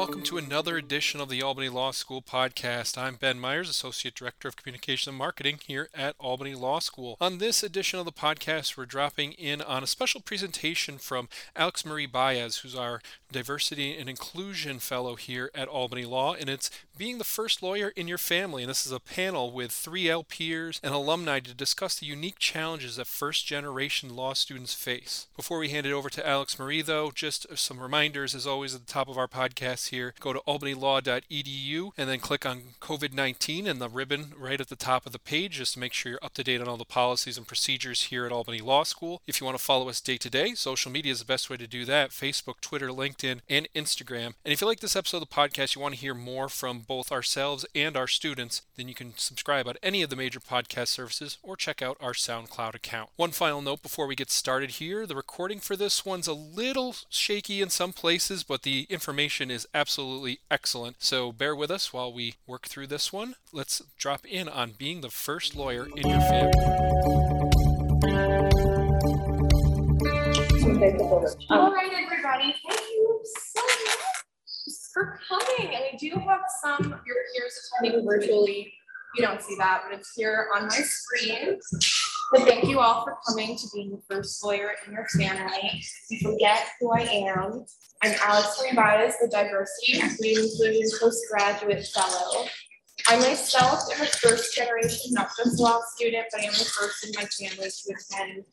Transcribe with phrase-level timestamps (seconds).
[0.00, 2.98] welcome to another edition of the Albany Law School podcast.
[2.98, 7.16] I'm Ben Myers, Associate Director of Communication and Marketing here at Albany Law School.
[7.20, 11.86] On this edition of the podcast, we're dropping in on a special presentation from Alex
[11.86, 13.00] Marie Baez, who's our
[13.32, 18.08] Diversity and Inclusion Fellow here at Albany Law, and it's being the first lawyer in
[18.08, 18.62] your family.
[18.62, 22.38] And this is a panel with three L peers and alumni to discuss the unique
[22.38, 25.26] challenges that first generation law students face.
[25.36, 28.86] Before we hand it over to Alex Marie, though, just some reminders as always at
[28.86, 30.12] the top of our podcast here.
[30.20, 34.76] Go to albanylaw.edu and then click on COVID 19 and the ribbon right at the
[34.76, 36.84] top of the page just to make sure you're up to date on all the
[36.84, 39.22] policies and procedures here at Albany Law School.
[39.26, 41.56] If you want to follow us day to day, social media is the best way
[41.56, 44.34] to do that Facebook, Twitter, LinkedIn, and Instagram.
[44.44, 46.80] And if you like this episode of the podcast, you want to hear more from
[46.80, 50.88] both ourselves and our students, then you can subscribe on any of the major podcast
[50.88, 53.10] services or check out our SoundCloud account.
[53.16, 56.94] One final note before we get started here the recording for this one's a little
[57.08, 60.96] shaky in some places, but the information is absolutely excellent.
[61.00, 63.34] So bear with us while we work through this one.
[63.52, 66.52] Let's drop in on being the first lawyer in your family.
[71.50, 72.54] All right, everybody.
[72.68, 74.00] Thank you so much
[74.92, 75.74] for coming.
[75.74, 78.72] And we do have some of your peers attending virtually.
[79.16, 81.58] You don't see that, but it's here on my screen.
[82.32, 85.82] But thank you all for coming to being the first lawyer in your family.
[86.10, 87.64] You forget who I am.
[88.02, 92.46] I'm Alex Baez, the Diversity, Equity, and Inclusion Postgraduate Fellow.
[93.08, 97.04] I myself am a first generation, not just law student, but I am the first
[97.04, 98.44] in my family to attend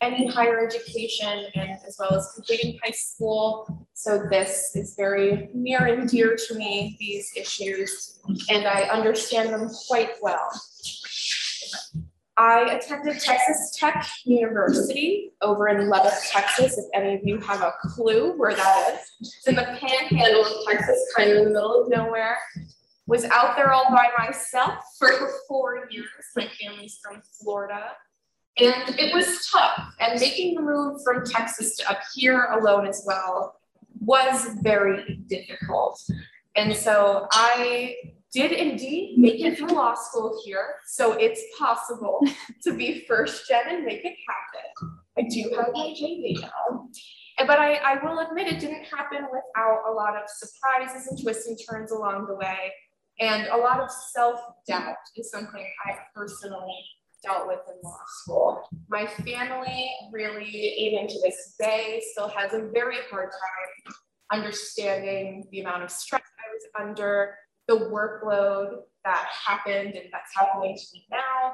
[0.00, 3.86] any higher education and as well as completing high school.
[3.94, 9.68] So this is very near and dear to me, these issues, and I understand them
[9.88, 10.48] quite well.
[12.36, 17.72] I attended Texas Tech University over in Lubbock, Texas, if any of you have a
[17.82, 19.10] clue where that is.
[19.20, 22.38] It's in the panhandle of Texas, kind of in the middle of nowhere.
[23.08, 25.10] Was out there all by myself for
[25.48, 26.06] four years.
[26.36, 27.92] My family's from Florida.
[28.60, 29.94] And it was tough.
[30.00, 33.60] And making the move from Texas to up here alone as well
[34.00, 36.02] was very difficult.
[36.56, 37.96] And so I
[38.32, 40.76] did indeed make it through law school here.
[40.86, 42.20] So it's possible
[42.64, 44.98] to be first gen and make it happen.
[45.16, 46.88] I do have my JD now.
[47.46, 51.46] But I, I will admit it didn't happen without a lot of surprises and twists
[51.46, 52.72] and turns along the way.
[53.20, 56.84] And a lot of self doubt is something I personally
[57.22, 58.68] dealt with in law school.
[58.88, 63.94] My family really, even to this day, still has a very hard time
[64.30, 67.34] understanding the amount of stress I was under,
[67.66, 71.52] the workload that happened and that's happening to me now.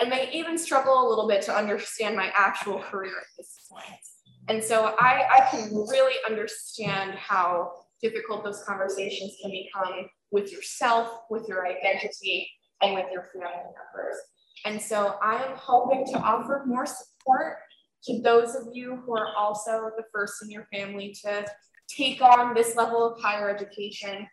[0.00, 4.00] And they even struggle a little bit to understand my actual career at this point.
[4.48, 11.20] And so I, I can really understand how difficult those conversations can become with yourself,
[11.30, 12.50] with your identity,
[12.82, 14.16] and with your family members.
[14.64, 17.58] And so I am hoping to offer more support
[18.04, 21.44] to those of you who are also the first in your family to
[21.88, 24.26] take on this level of higher education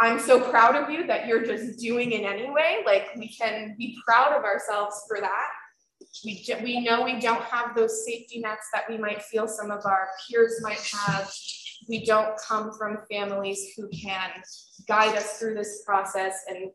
[0.00, 2.82] I'm so proud of you that you're just doing it anyway.
[2.86, 5.48] Like we can be proud of ourselves for that.
[6.24, 9.84] We, we know we don't have those safety nets that we might feel some of
[9.84, 11.30] our peers might have.
[11.86, 14.30] We don't come from families who can
[14.88, 16.44] guide us through this process.
[16.48, 16.70] And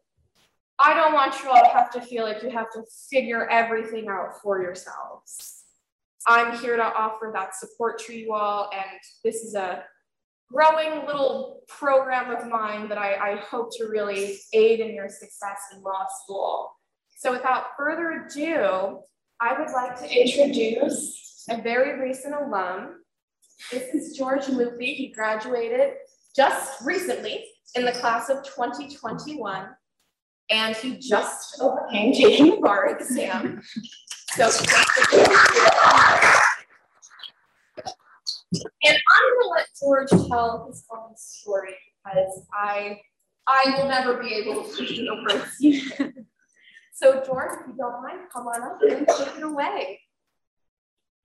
[0.79, 4.07] I don't want you all to have to feel like you have to figure everything
[4.09, 5.63] out for yourselves.
[6.27, 8.69] I'm here to offer that support to you all.
[8.73, 9.83] And this is a
[10.51, 15.59] growing little program of mine that I, I hope to really aid in your success
[15.73, 16.71] in law school.
[17.17, 18.99] So without further ado,
[19.39, 23.01] I would like to introduce a very recent alum.
[23.71, 24.95] This is George Lupi.
[24.95, 25.93] He graduated
[26.35, 27.45] just recently
[27.75, 29.67] in the class of 2021,
[30.49, 33.61] and he just overcame taking the bar exam.
[34.33, 34.45] So
[38.83, 42.99] and I'm gonna let George tell his own story because I
[43.47, 45.57] I will never be able to teach the words.
[46.93, 49.99] so George, if you don't mind, come on up and take it away.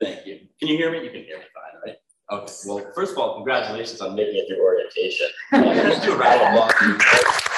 [0.01, 0.41] Thank you.
[0.59, 1.05] Can you hear me?
[1.05, 1.97] You can hear me fine, right?
[2.33, 2.53] Okay.
[2.67, 5.27] Well, first of all, congratulations on making it through orientation.
[5.53, 7.50] Let's do a round of applause.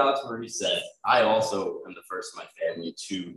[0.00, 3.34] Alex Marie said, I also am the first in my family to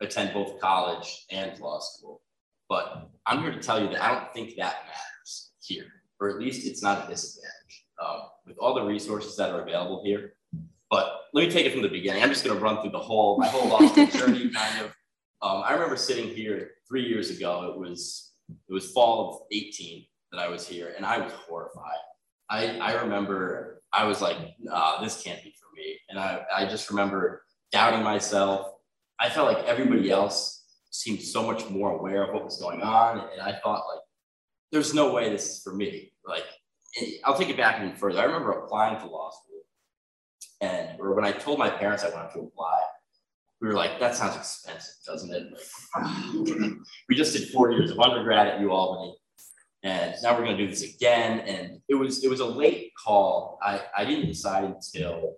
[0.00, 2.22] attend both college and law school.
[2.68, 5.86] but I'm here to tell you that I don't think that matters here,
[6.20, 10.02] or at least it's not a disadvantage um, with all the resources that are available
[10.04, 10.34] here.
[10.90, 12.22] But let me take it from the beginning.
[12.22, 14.86] I'm just going to run through the whole my whole law school journey, kind of.
[15.42, 17.72] Um, I remember sitting here three years ago.
[17.72, 18.32] It was
[18.68, 21.98] it was fall of 18 that I was here, and I was horrified.
[22.48, 25.54] I I remember I was like, nah, this can't be
[26.08, 27.42] and I I just remember
[27.72, 28.72] doubting myself.
[29.18, 33.28] I felt like everybody else seemed so much more aware of what was going on,
[33.32, 34.02] and I thought like,
[34.72, 36.12] there's no way this is for me.
[36.26, 36.44] Like,
[37.24, 38.20] I'll take it back even further.
[38.20, 39.62] I remember applying to law school,
[40.60, 42.80] and or when I told my parents I wanted to apply,
[43.60, 45.46] we were like, that sounds expensive, doesn't it?
[45.94, 46.72] Like,
[47.08, 49.14] we just did four years of undergrad at UAlbany,
[49.82, 51.40] and now we're going to do this again.
[51.40, 53.58] And it was it was a late call.
[53.62, 55.36] I I didn't decide until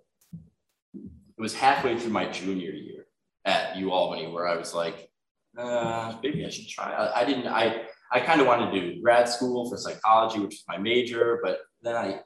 [1.39, 3.05] it was halfway through my junior year
[3.45, 5.09] at UAlbany where I was like,
[5.57, 6.91] uh, maybe I should try.
[6.91, 7.47] I, I didn't.
[7.47, 11.39] I I kind of wanted to do grad school for psychology, which is my major,
[11.41, 12.19] but then I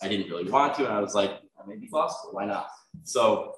[0.00, 1.32] I didn't really want to, and I was like,
[1.66, 2.32] maybe law school.
[2.32, 2.68] Why not?
[3.02, 3.54] So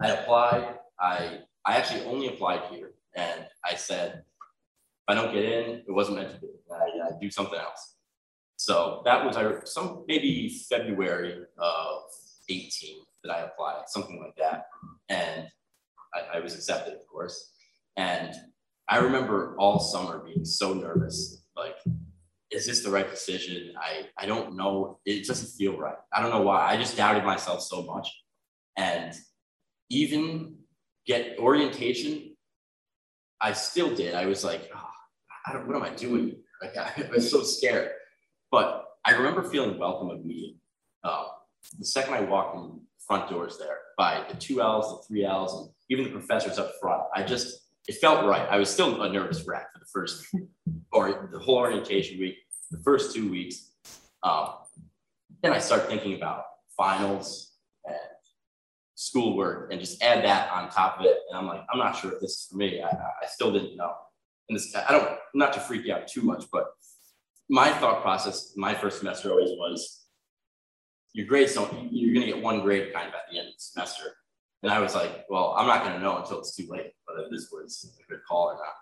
[0.00, 0.76] I applied.
[1.00, 5.92] I I actually only applied here, and I said, if I don't get in, it
[5.92, 6.46] wasn't meant to be.
[6.72, 7.96] I, I do something else.
[8.56, 12.02] So that was I some maybe February of
[12.48, 14.66] 18 that I applied, something like that,
[15.08, 15.46] and
[16.14, 17.52] I, I was accepted, of course.
[17.96, 18.34] And
[18.88, 21.76] I remember all summer being so nervous, like,
[22.50, 23.72] is this the right decision?
[23.78, 24.98] I, I don't know.
[25.04, 25.94] It doesn't feel right.
[26.12, 26.68] I don't know why.
[26.68, 28.08] I just doubted myself so much.
[28.76, 29.14] And
[29.88, 30.56] even
[31.06, 32.36] get orientation,
[33.40, 34.14] I still did.
[34.14, 34.90] I was like, oh,
[35.46, 36.36] I don't, what am I doing?
[36.60, 37.92] Like, I was so scared.
[38.50, 40.56] But I remember feeling welcome immediately.
[41.04, 41.26] Uh,
[41.78, 45.60] the second I walked in front doors there by the two L's, the three L's,
[45.60, 48.48] and even the professors up front, I just, it felt right.
[48.48, 50.26] I was still a nervous wreck for the first,
[50.92, 52.36] or the whole orientation week,
[52.70, 53.72] the first two weeks.
[54.22, 54.50] Um,
[55.42, 56.44] then I start thinking about
[56.76, 57.54] finals
[57.84, 57.96] and
[58.94, 61.16] schoolwork and just add that on top of it.
[61.28, 62.80] And I'm like, I'm not sure if this is for me.
[62.80, 63.92] I, I still didn't know.
[64.48, 66.66] And this, I don't, not to freak you out too much, but
[67.48, 69.99] my thought process, my first semester always was,
[71.12, 73.54] your grades don't, you're going to get one grade kind of at the end of
[73.54, 74.04] the semester.
[74.62, 77.28] And I was like, well, I'm not going to know until it's too late whether
[77.30, 78.74] this was a good call or not.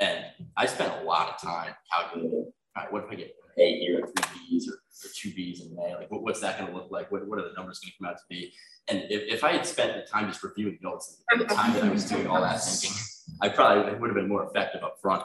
[0.00, 0.24] And
[0.56, 4.00] I spent a lot of time calculating, right, what if I get an A here,
[4.06, 5.94] three B's, or, or two B's in May?
[5.94, 7.12] Like, what, what's that going to look like?
[7.12, 8.54] What, what are the numbers going to come out to be?
[8.88, 11.90] And if, if I had spent the time just reviewing notes the time that I
[11.90, 12.96] was doing all that thinking,
[13.42, 15.22] I probably would have been more effective up front.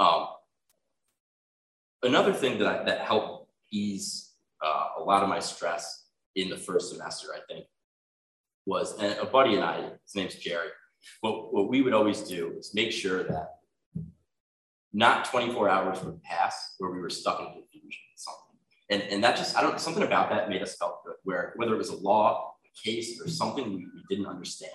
[0.00, 0.26] Um,
[2.02, 4.32] another thing that, I, that helped ease
[4.64, 7.66] uh, a lot of my stress in the first semester, I think,
[8.66, 10.68] was and a buddy and I, his name's Jerry.
[11.20, 13.56] What, what we would always do is make sure that
[14.92, 18.42] not 24 hours would pass where we were stuck in confusion with something.
[18.88, 21.74] And, and that just, I don't, something about that made us felt good, where whether
[21.74, 24.72] it was a law, a case, or something we, we didn't understand,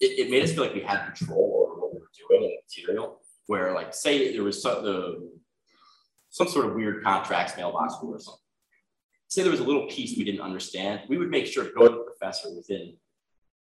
[0.00, 2.50] it, it made us feel like we had control over what we were doing in
[2.50, 5.28] the material, where like, say there was some, the,
[6.30, 8.40] some sort of weird contracts mailbox rule or something.
[9.28, 11.86] Say there was a little piece we didn't understand, we would make sure to go
[11.86, 12.94] to the professor within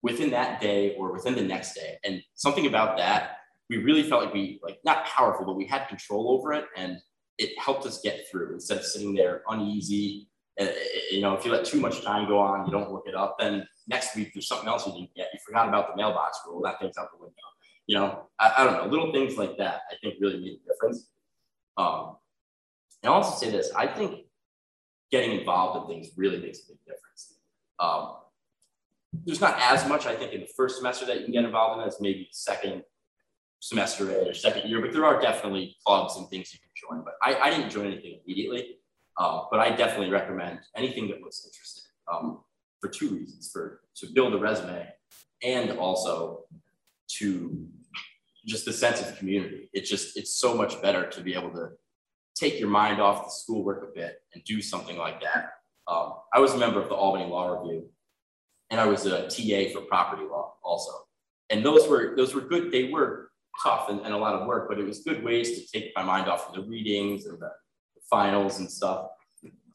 [0.01, 1.97] within that day or within the next day.
[2.05, 3.37] And something about that,
[3.69, 6.97] we really felt like we like not powerful, but we had control over it, and
[7.37, 10.27] it helped us get through instead of sitting there uneasy.
[10.59, 10.67] Uh,
[11.11, 13.37] you know, if you let too much time go on, you don't look it up.
[13.39, 15.29] Then next week there's something else you didn't get.
[15.33, 16.61] You forgot about the mailbox rule.
[16.63, 17.35] That thing's out the window.
[17.87, 18.85] You know, I, I don't know.
[18.85, 21.09] Little things like that, I think, really made a difference.
[21.77, 22.17] Um,
[23.03, 24.25] and I'll also say this: I think
[25.11, 27.35] getting involved in things really makes a big difference.
[27.79, 28.15] Um,
[29.25, 31.81] there's not as much, I think, in the first semester that you can get involved
[31.81, 32.83] in as maybe second
[33.59, 37.03] semester or second year, but there are definitely clubs and things you can join.
[37.03, 38.77] But I, I didn't join anything immediately,
[39.17, 42.41] uh, but I definitely recommend anything that looks interesting um,
[42.79, 44.87] for two reasons: for to build a resume,
[45.43, 46.45] and also
[47.17, 47.67] to
[48.45, 49.69] just the sense of community.
[49.73, 51.69] It's just it's so much better to be able to
[52.39, 55.51] take your mind off the schoolwork a bit and do something like that.
[55.87, 57.89] Um, I was a member of the Albany Law Review,
[58.69, 60.91] and I was a TA for property law also.
[61.49, 62.71] And those were those were good.
[62.71, 63.31] They were
[63.63, 66.03] tough and, and a lot of work, but it was good ways to take my
[66.03, 67.49] mind off of the readings and the,
[67.95, 69.07] the finals and stuff.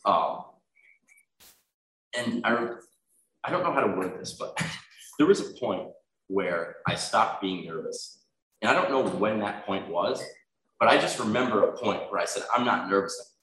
[0.04, 0.44] Um,
[2.16, 2.68] and I,
[3.42, 4.60] I don't know how to word this, but
[5.18, 5.88] there was a point
[6.28, 8.20] where I stopped being nervous.
[8.62, 10.22] And I don't know when that point was,
[10.78, 13.34] but I just remember a point where I said, I'm not nervous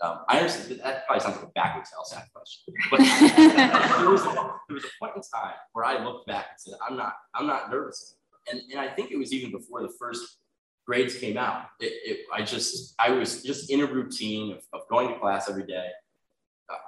[0.00, 2.98] um, I understand that probably sounds like a backwards LSAT question, but
[3.98, 4.32] there, was a,
[4.68, 7.46] there was a point in time where I looked back and said, I'm not, I'm
[7.46, 8.16] not nervous.
[8.50, 10.38] And, and I think it was even before the first
[10.86, 11.66] grades came out.
[11.80, 15.48] It, it, I just, I was just in a routine of, of going to class
[15.48, 15.88] every day.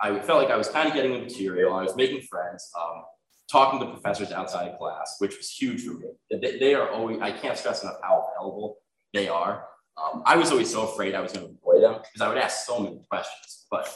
[0.03, 1.75] I felt like I was kind of getting the material.
[1.75, 3.05] I was making friends, um,
[3.50, 6.09] talking to professors outside of class, which was huge for me.
[6.31, 8.79] They, they are always, I can't stress enough how available
[9.15, 9.67] they are.
[9.99, 12.38] Um, I was always so afraid I was going to annoy them because I would
[12.38, 13.88] ask so many questions, but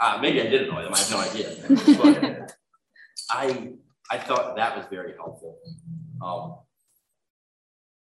[0.00, 0.94] uh, maybe I did annoy them.
[0.94, 2.46] I have no idea.
[3.30, 3.72] I,
[4.10, 5.58] I thought that was very helpful.
[6.22, 6.56] Um,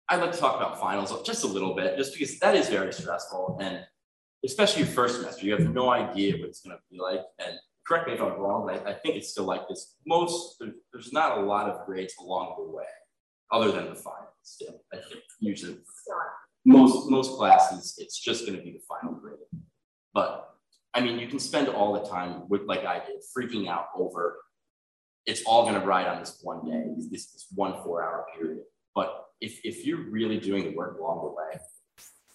[0.08, 2.94] I'd like to talk about finals just a little bit, just because that is very
[2.94, 3.58] stressful.
[3.60, 3.86] And
[4.46, 7.22] especially your first semester, you have no idea what it's going to be like.
[7.39, 9.96] And correct me if I'm wrong, but I, I think it's still like this.
[10.06, 12.86] Most, there, there's not a lot of grades along the way,
[13.51, 14.30] other than the finals.
[14.44, 15.77] Still, I think usually
[16.65, 19.38] most, most classes, it's just going to be the final grade.
[20.13, 20.50] But
[20.93, 24.38] I mean, you can spend all the time with, like I did, freaking out over
[25.25, 28.63] it's all going to ride on this one day, this, this one four hour period.
[28.93, 31.60] But if, if you're really doing the work along the way,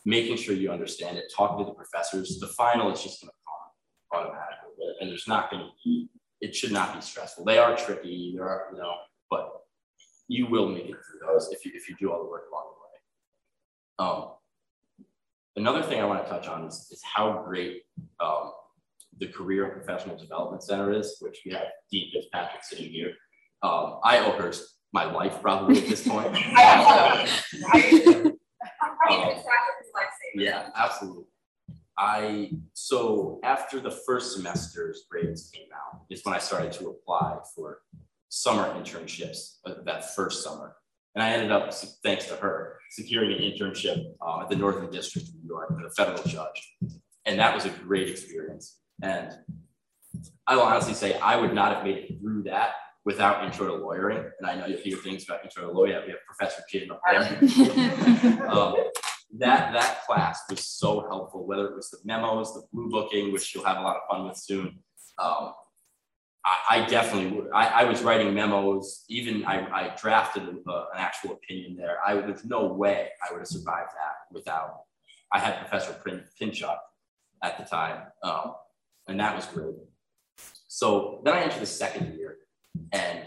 [0.04, 3.34] making sure you understand it, talking to the professors, the final is just going to
[3.46, 4.94] come automatically.
[5.00, 6.08] And there's not going to be,
[6.40, 7.44] it should not be stressful.
[7.44, 8.94] They are tricky, there are, you know,
[9.30, 9.52] but
[10.26, 12.64] you will make it through those if you, if you do all the work along
[12.72, 12.79] the way.
[14.00, 14.30] Um,
[15.56, 17.82] another thing I want to touch on is, is how great
[18.18, 18.52] um,
[19.18, 23.12] the Career and Professional Development Center is, which we have Dean Fitzpatrick sitting here.
[23.62, 24.52] Um, I owe her
[24.94, 26.28] my life probably at this point.
[29.10, 29.34] um,
[30.34, 31.24] yeah, absolutely.
[31.98, 37.36] I so after the first semester's grades came out is when I started to apply
[37.54, 37.80] for
[38.30, 40.76] summer internships uh, that first summer.
[41.14, 41.72] And I ended up,
[42.04, 45.86] thanks to her, securing an internship uh, at the Northern District of New York with
[45.86, 46.76] a federal judge.
[47.26, 48.78] And that was a great experience.
[49.02, 49.32] And
[50.46, 52.70] I will honestly say I would not have made it through that
[53.04, 54.30] without intro to lawyering.
[54.38, 56.06] And I know you'll hear things about intro to lawyering.
[56.06, 58.48] We have Professor Kidd up there.
[58.48, 58.74] um,
[59.38, 63.54] that that class was so helpful, whether it was the memos, the blue booking, which
[63.54, 64.80] you'll have a lot of fun with soon.
[65.18, 65.52] Um,
[66.44, 69.04] I, I, definitely, I, I, was writing memos.
[69.08, 71.98] Even I, I drafted a, an actual opinion there.
[72.04, 74.84] I there's no way I would have survived that without.
[75.32, 75.94] I had Professor
[76.40, 76.78] Pinchuk
[77.42, 78.54] at the time, um,
[79.06, 79.74] and that was great.
[80.66, 82.38] So then I entered the second year,
[82.92, 83.20] and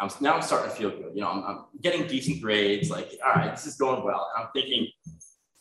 [0.00, 1.12] I'm now I'm starting to feel good.
[1.14, 2.90] You know, I'm, I'm getting decent grades.
[2.90, 4.30] Like, all right, this is going well.
[4.34, 4.88] And I'm thinking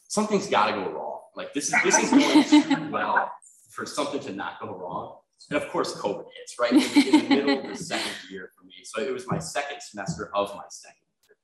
[0.07, 1.19] something's got to go wrong.
[1.35, 3.31] Like this is this is going well
[3.69, 5.17] for something to not go wrong.
[5.49, 8.73] And of course, COVID hits right in, the middle of the second year for me.
[8.83, 11.37] So it was my second semester of my second year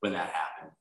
[0.00, 0.72] when that happened.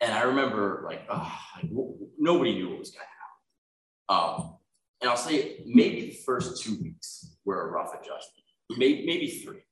[0.00, 1.70] And I remember like, oh, like
[2.18, 4.40] nobody knew what was going to happen.
[4.40, 4.56] Um,
[5.00, 9.62] and I'll say maybe the first two weeks were a rough adjustment, maybe, maybe three.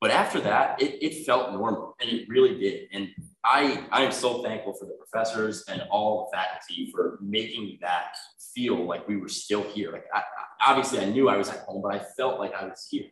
[0.00, 2.88] But after that, it, it felt normal and it really did.
[2.92, 3.08] And
[3.44, 8.16] I, I am so thankful for the professors and all the faculty for making that
[8.54, 9.92] feel like we were still here.
[9.92, 10.22] Like I,
[10.66, 13.06] obviously I knew I was at home, but I felt like I was here.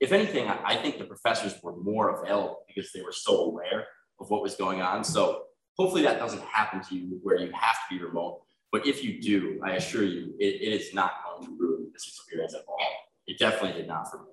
[0.00, 3.86] If anything, I, I think the professors were more available because they were so aware
[4.20, 5.04] of what was going on.
[5.04, 5.44] So
[5.78, 8.42] hopefully that doesn't happen to you where you have to be remote.
[8.70, 12.08] But if you do, I assure you, it, it is not going to ruin this
[12.08, 12.78] experience at all.
[13.26, 14.30] It definitely did not for me.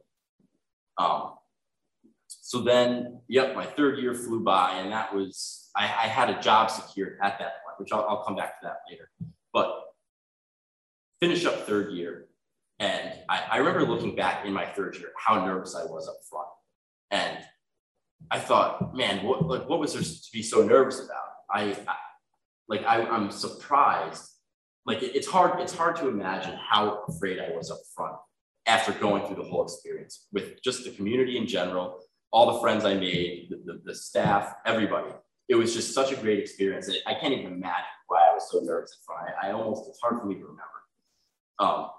[0.98, 1.34] Um,
[2.28, 6.42] so then, yep, my third year flew by, and that was, I, I had a
[6.42, 9.10] job secured at that point, which I'll, I'll come back to that later.
[9.54, 9.89] But
[11.22, 12.26] finish up third year,
[12.80, 16.16] and I, I remember looking back in my third year, how nervous I was up
[16.30, 16.48] front.
[17.12, 17.38] And
[18.32, 21.18] I thought, man, what, like, what was there to be so nervous about?
[21.52, 21.96] I, I
[22.68, 24.30] like, I, I'm surprised.
[24.86, 28.16] Like, it, it's hard, it's hard to imagine how afraid I was up front
[28.66, 32.00] after going through the whole experience with just the community in general
[32.32, 35.10] all the friends I made, the, the, the, staff, everybody.
[35.48, 36.90] It was just such a great experience.
[37.08, 39.36] I can't even imagine why I was so nervous in front.
[39.42, 40.79] I, I almost, it's hard for me to remember.
[41.60, 41.90] Um,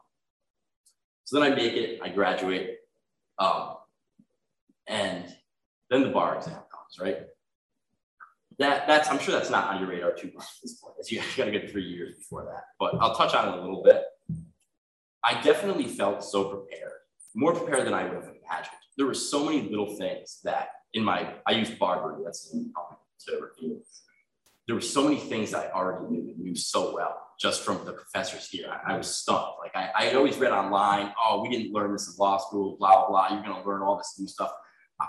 [1.25, 2.79] so then I make it, I graduate,
[3.39, 3.77] um,
[4.87, 5.25] and
[5.91, 7.19] then the bar exam comes, right?
[8.59, 10.95] That, that's, I'm sure that's not on your radar too much at this point.
[11.09, 13.83] You, you gotta get three years before that, but I'll touch on it a little
[13.83, 14.03] bit.
[15.23, 16.93] I definitely felt so prepared,
[17.35, 21.03] more prepared than I would have imagined there were so many little things that in
[21.03, 23.83] my, I use BARBRI, that's to review.
[24.71, 28.49] There were so many things I already knew, knew so well just from the professors
[28.49, 28.69] here.
[28.71, 29.59] I, I was stumped.
[29.59, 32.77] Like I, I had always read online, oh, we didn't learn this in law school,
[32.79, 33.29] blah, blah, blah.
[33.35, 34.53] You're going to learn all this new stuff.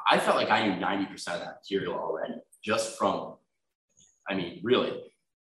[0.09, 2.33] I felt like I knew 90% of that material already
[2.65, 3.35] just from,
[4.27, 4.99] I mean, really.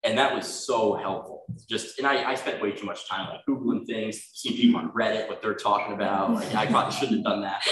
[0.05, 1.43] And that was so helpful.
[1.69, 4.93] Just, and I, I spent way too much time like Googling things, seeing people on
[4.93, 6.35] Reddit, what they're talking about.
[6.35, 7.67] Like I probably shouldn't have done that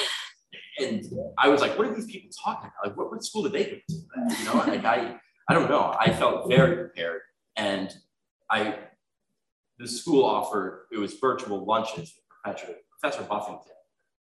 [0.78, 1.04] and
[1.38, 2.88] I was like, what are these people talking about?
[2.88, 4.38] Like, what, what school did they go to?
[4.38, 5.16] You know, like I,
[5.49, 5.94] I don't know.
[5.99, 7.22] I felt very prepared.
[7.56, 7.92] And
[8.50, 8.78] I,
[9.78, 13.72] the school offered, it was virtual lunches with Professor, Professor Buffington.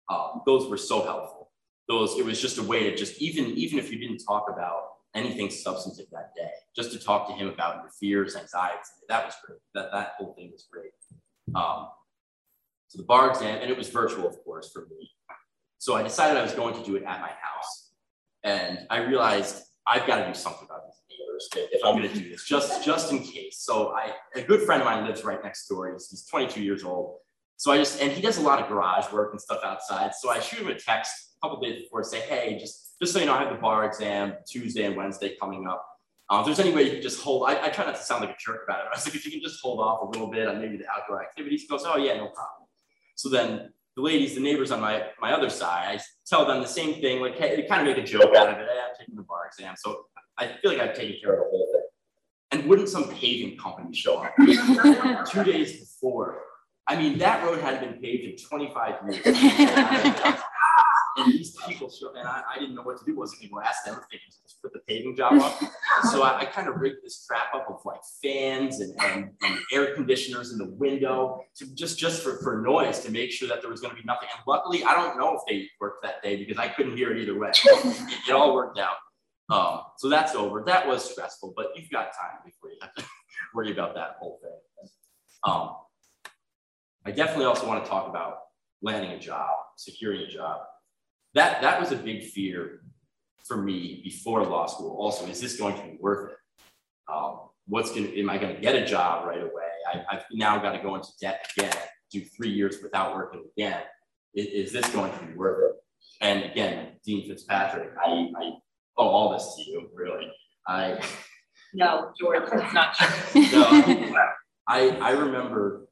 [0.09, 1.51] Um, those were so helpful.
[1.87, 4.83] Those, it was just a way to just, even, even if you didn't talk about
[5.15, 9.33] anything substantive that day, just to talk to him about your fears, anxieties, that was
[9.45, 9.59] great.
[9.73, 10.91] That, that whole thing was great.
[11.55, 11.87] Um,
[12.87, 15.11] so the bar exam, and it was virtual, of course, for me.
[15.77, 17.91] So I decided I was going to do it at my house.
[18.43, 20.88] And I realized I've got to do something about these
[21.55, 23.59] neighbors if I'm going to do this, just, just in case.
[23.59, 25.91] So I, a good friend of mine lives right next door.
[25.91, 27.17] He's, he's 22 years old.
[27.57, 30.15] So I just, and he does a lot of garage work and stuff outside.
[30.15, 33.19] So I shoot him a text a couple days before, say, hey, just, just so
[33.19, 35.85] you know, I have the bar exam Tuesday and Wednesday coming up.
[36.29, 38.21] Um, if there's any way you can just hold, I, I, try not to sound
[38.21, 38.85] like a jerk about it.
[38.93, 40.85] I was like, if you can just hold off a little bit on maybe the
[40.87, 42.67] outdoor activities, he goes, oh yeah, no problem.
[43.15, 46.67] So then the ladies, the neighbors on my, my other side, I tell them the
[46.67, 48.67] same thing, like, hey, kind of make a joke out of it.
[48.71, 49.75] Hey, I'm taking the bar exam.
[49.77, 50.05] So
[50.39, 51.81] I feel like I've taken care of the whole thing.
[52.51, 54.33] And wouldn't some paving company show up
[55.27, 56.41] two days before?
[56.87, 59.25] I mean, that road had been paved in 25 years.
[61.17, 63.15] and these people show, and I, I, didn't know what to do.
[63.15, 65.59] wasn't going to ask them if they could just put the paving job up.
[66.11, 69.59] so I, I kind of rigged this trap up of like fans and, and, and,
[69.71, 73.61] air conditioners in the window to just just for, for noise to make sure that
[73.61, 74.29] there was going to be nothing.
[74.35, 77.21] And luckily, I don't know if they worked that day because I couldn't hear it
[77.21, 77.51] either way.
[77.51, 78.95] It, it all worked out.
[79.49, 80.63] Um, so that's over.
[80.65, 83.03] That was stressful, but you've got time before you have to
[83.53, 84.89] worry about that whole thing.
[85.43, 85.75] Um,
[87.05, 88.39] I definitely also want to talk about
[88.81, 90.61] landing a job, securing a job.
[91.33, 92.81] That that was a big fear
[93.45, 94.97] for me before law school.
[94.99, 96.37] Also, is this going to be worth it?
[97.11, 99.69] Um, what's going to am I going to get a job right away?
[99.91, 101.73] I, have now got to go into debt again,
[102.11, 103.81] do three years without working again.
[104.35, 105.83] Is, is, this going to be worth it?
[106.21, 108.51] And again, Dean Fitzpatrick, I, I
[108.99, 110.31] owe all this to you, really.
[110.67, 111.01] I
[111.73, 113.41] no, George, it's not true.
[113.51, 114.25] no,
[114.67, 115.87] I I remember.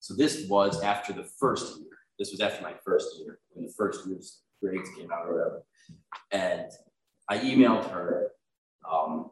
[0.00, 1.88] So this was after the first year.
[2.18, 5.62] This was after my first year when the first year's grades came out or whatever.
[6.32, 6.70] And
[7.28, 8.28] I emailed her.
[8.90, 9.30] Um,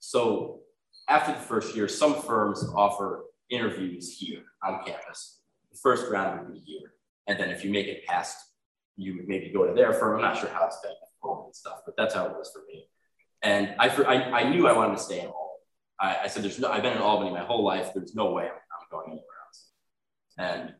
[0.00, 0.60] so
[1.08, 5.40] after the first year, some firms offer interviews here on campus.
[5.70, 6.94] The first round would be here.
[7.28, 8.36] And then if you make it past,
[8.96, 10.16] you would maybe go to their firm.
[10.16, 10.78] I'm not sure how it's
[11.22, 12.86] been and stuff, but that's how it was for me.
[13.42, 15.38] And I, I, I knew I wanted to stay in Albany.
[16.00, 17.90] I, I, said, there's no, I've been in Albany my whole life.
[17.94, 19.68] There's no way I'm, I'm going anywhere else.
[20.38, 20.74] And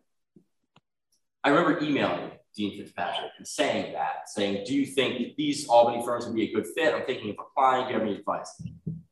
[1.44, 6.26] I remember emailing Dean Fitzpatrick and saying that, saying, do you think these Albany firms
[6.26, 6.94] would be a good fit?
[6.94, 7.86] I'm thinking of applying.
[7.86, 8.62] Do you have any advice?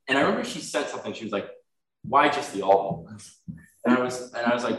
[0.09, 1.13] And I remember she said something.
[1.13, 1.49] She was like,
[2.03, 3.39] why just the Albany ones?
[3.85, 4.79] And I was, and I was like,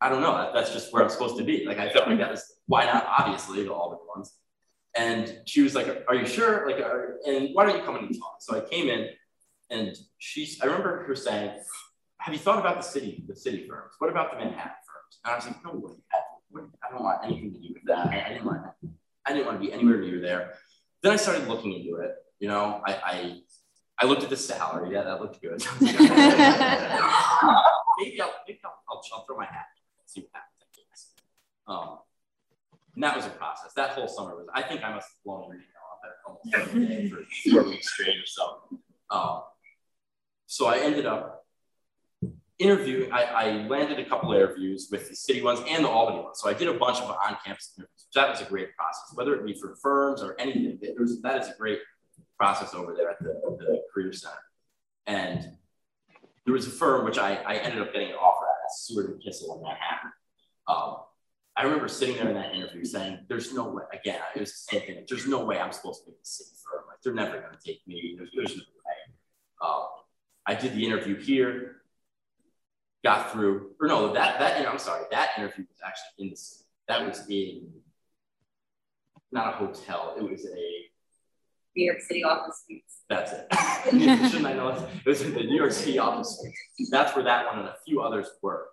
[0.00, 0.36] I don't know.
[0.36, 1.64] That, that's just where I'm supposed to be.
[1.64, 3.06] Like, I felt like that was, why not?
[3.18, 4.34] Obviously, the Albany ones.
[4.94, 6.66] And she was like, are you sure?
[6.66, 8.36] Like, are, and why don't you come in and talk?
[8.40, 9.08] So I came in
[9.70, 11.58] and she, I remember her saying,
[12.18, 13.94] have you thought about the city, the city firms?
[13.98, 15.20] What about the Manhattan firms?
[15.24, 15.94] And I was like, no way.
[16.84, 18.08] I don't want anything to do with that.
[18.08, 18.62] I, didn't want
[19.24, 20.52] I didn't want to be anywhere near there.
[21.02, 22.14] Then I started looking into it.
[22.38, 23.40] You know, I I,
[23.98, 24.92] I looked at the salary.
[24.92, 25.64] Yeah, that looked good.
[25.80, 25.96] maybe
[28.20, 29.66] I'll maybe I'll, I'll, I'll, throw my hat.
[30.06, 30.52] See what happens.
[31.66, 31.98] Um,
[32.94, 33.72] and that was a process.
[33.74, 34.46] That whole summer was.
[34.54, 37.08] I think I must have blown reading off at almost every day
[37.44, 38.58] for four weeks straight or so.
[39.10, 39.42] Um,
[40.46, 41.44] so I ended up
[42.58, 46.22] interviewing, I, I, landed a couple of interviews with the city ones and the Albany
[46.22, 46.38] ones.
[46.40, 48.06] So I did a bunch of on-campus interviews.
[48.14, 50.78] That was a great process, whether it be for firms or anything.
[50.98, 51.80] Was, that is a great
[52.38, 54.34] process over there at the, the Career Center.
[55.06, 55.56] And
[56.44, 59.22] there was a firm which I, I ended up getting an offer at, Seward and
[59.22, 60.12] Kissel in Manhattan.
[60.66, 60.96] Um,
[61.56, 64.78] I remember sitting there in that interview saying, "There's no way." Again, it was the
[64.78, 65.04] same thing.
[65.08, 66.84] There's no way I'm supposed to be the city firm.
[66.88, 68.14] Like they're never going to take me.
[68.16, 69.16] There's, there's no way.
[69.62, 69.86] Um,
[70.46, 71.82] I did the interview here
[73.04, 76.64] got through, or no, that, that, I'm sorry, that interview was actually in the city.
[76.88, 77.68] That was in,
[79.30, 80.82] not a hotel, it was a,
[81.74, 82.98] New York City office suites.
[83.08, 83.46] That's it.
[84.30, 84.82] Shouldn't I know it?
[85.06, 86.90] It was in the New York City office suites.
[86.90, 88.66] That's where that one and a few others were.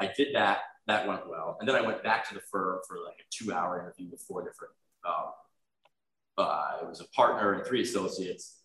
[0.00, 0.60] I did that.
[0.86, 1.56] That went well.
[1.58, 4.20] And then I went back to the firm for like a two hour interview with
[4.20, 4.74] four different,
[5.06, 5.32] um,
[6.36, 8.58] uh, it was a partner and three associates.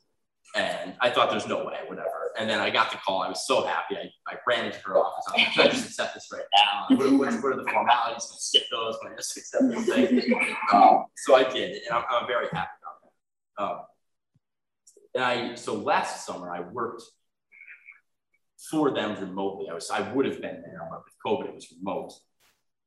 [0.55, 2.31] And I thought there's no way, whatever.
[2.37, 3.21] And then I got the call.
[3.21, 3.95] I was so happy.
[3.95, 5.25] I, I ran into her office.
[5.27, 6.97] I was like, I just accept this right now?
[6.97, 8.29] What, what, what are the formalities?
[8.31, 8.97] I skip those?
[9.05, 10.47] I just accept the thing?
[10.73, 11.83] Um, so I did.
[11.83, 13.63] And I'm, I'm very happy about that.
[13.63, 13.79] Um,
[15.13, 17.03] and I, so last summer I worked
[18.69, 19.69] for them remotely.
[19.69, 22.13] I was, I would have been there, but with COVID, it was remote.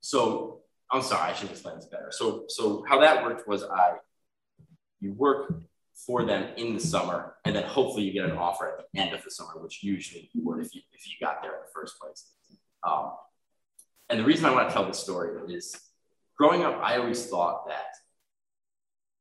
[0.00, 2.08] So I'm sorry, I should explain this better.
[2.11, 3.94] So, so how that worked was I,
[5.00, 5.54] you work
[5.94, 9.14] for them in the summer, and then hopefully you get an offer at the end
[9.14, 11.70] of the summer, which usually you would if you if you got there in the
[11.72, 12.30] first place.
[12.82, 13.12] Um,
[14.08, 15.76] and the reason I want to tell this story is
[16.37, 17.87] growing up, I always thought that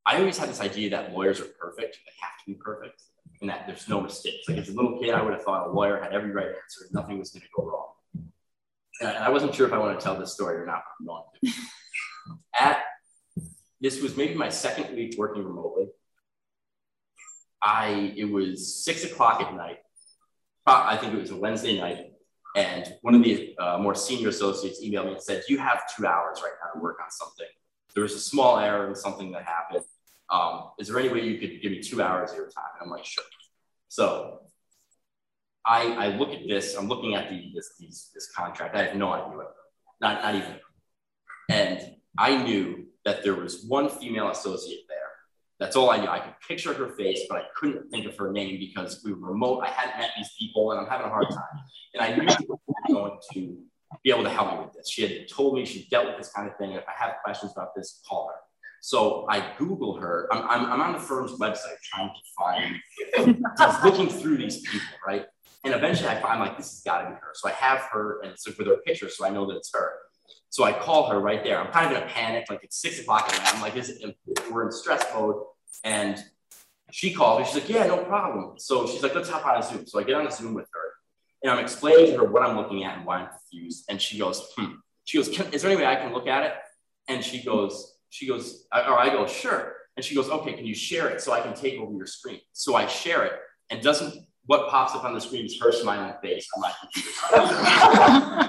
[0.06, 3.04] I always had this idea that lawyers are perfect, they have to be perfect,
[3.42, 4.48] and that there's no mistakes.
[4.48, 6.86] Like as a little kid, I would have thought a lawyer had every right answer,
[6.92, 7.88] nothing was going to go wrong.
[9.02, 11.24] And I wasn't sure if I want to tell this story or not, I'm going
[11.44, 11.52] to.
[12.58, 12.84] At
[13.80, 15.88] this was maybe my second week working remotely.
[17.64, 19.80] I it was six o'clock at night.
[20.68, 22.12] I think it was a Wednesday night,
[22.56, 26.06] and one of the uh, more senior associates emailed me and said, "You have two
[26.06, 27.48] hours right now to work on something.
[27.96, 29.84] There was a small error in something that happened.
[30.32, 32.86] Um, is there any way you could give me two hours of your time?" And
[32.86, 33.24] I'm like, "Sure."
[33.88, 34.40] So
[35.66, 36.76] I, I look at this.
[36.76, 38.76] I'm looking at the this these, this contract.
[38.76, 39.54] I have no idea what,
[40.00, 40.56] not not even.
[41.50, 45.02] And I knew that there was one female associate there
[45.62, 46.08] that's all I knew.
[46.08, 49.30] I could picture her face, but I couldn't think of her name because we were
[49.30, 49.62] remote.
[49.62, 51.44] I hadn't met these people, and I'm having a hard time.
[51.94, 53.58] And I knew she was going to
[54.04, 54.90] be able to help me with this.
[54.90, 56.72] She had told me she dealt with this kind of thing.
[56.72, 58.40] If I have questions about this, call her.
[58.82, 60.28] So I Google her.
[60.32, 64.62] I'm, I'm, I'm on the firm's website trying to find, I was looking through these
[64.62, 65.26] people, right?
[65.64, 67.32] And eventually I find, like, this has got to be her.
[67.34, 69.94] So I have her and so with her picture, so I know that it's her.
[70.50, 71.60] So I call her right there.
[71.60, 73.56] I'm kind of in a panic, like it's six o'clock night.
[73.56, 74.18] I'm like, is it,
[74.52, 75.36] we're in stress mode.
[75.84, 76.22] And
[76.92, 77.46] she called me.
[77.46, 78.58] She's like, yeah, no problem.
[78.58, 79.86] So she's like, let's hop on a Zoom.
[79.86, 80.92] So I get on a Zoom with her
[81.44, 83.86] and I'm explaining to her what I'm looking at and why I'm confused.
[83.90, 84.74] And she goes, hmm.
[85.06, 86.54] She goes, is there any way I can look at it?
[87.08, 89.74] And she goes, she goes, or I go, sure.
[89.98, 92.40] And she goes, okay, can you share it so I can take over your screen?
[92.54, 93.34] So I share it
[93.70, 94.14] and doesn't
[94.46, 97.10] what pops up on the screen is her smiling face on my computer.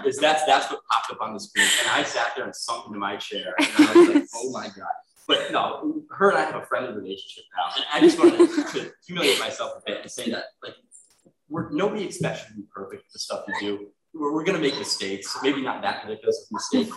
[0.08, 1.66] is that's that's what popped up on the screen.
[1.80, 4.66] And I sat there and sunk into my chair and I was like, oh my
[4.66, 4.88] God.
[5.28, 7.72] But no, her and I have a friendly relationship now.
[7.76, 10.74] And I just wanted to humiliate myself a bit and say that like
[11.48, 13.86] we're nobody expects you to be perfect with the stuff you do.
[14.14, 16.90] We're, we're gonna make mistakes, maybe not that ridiculous mistake,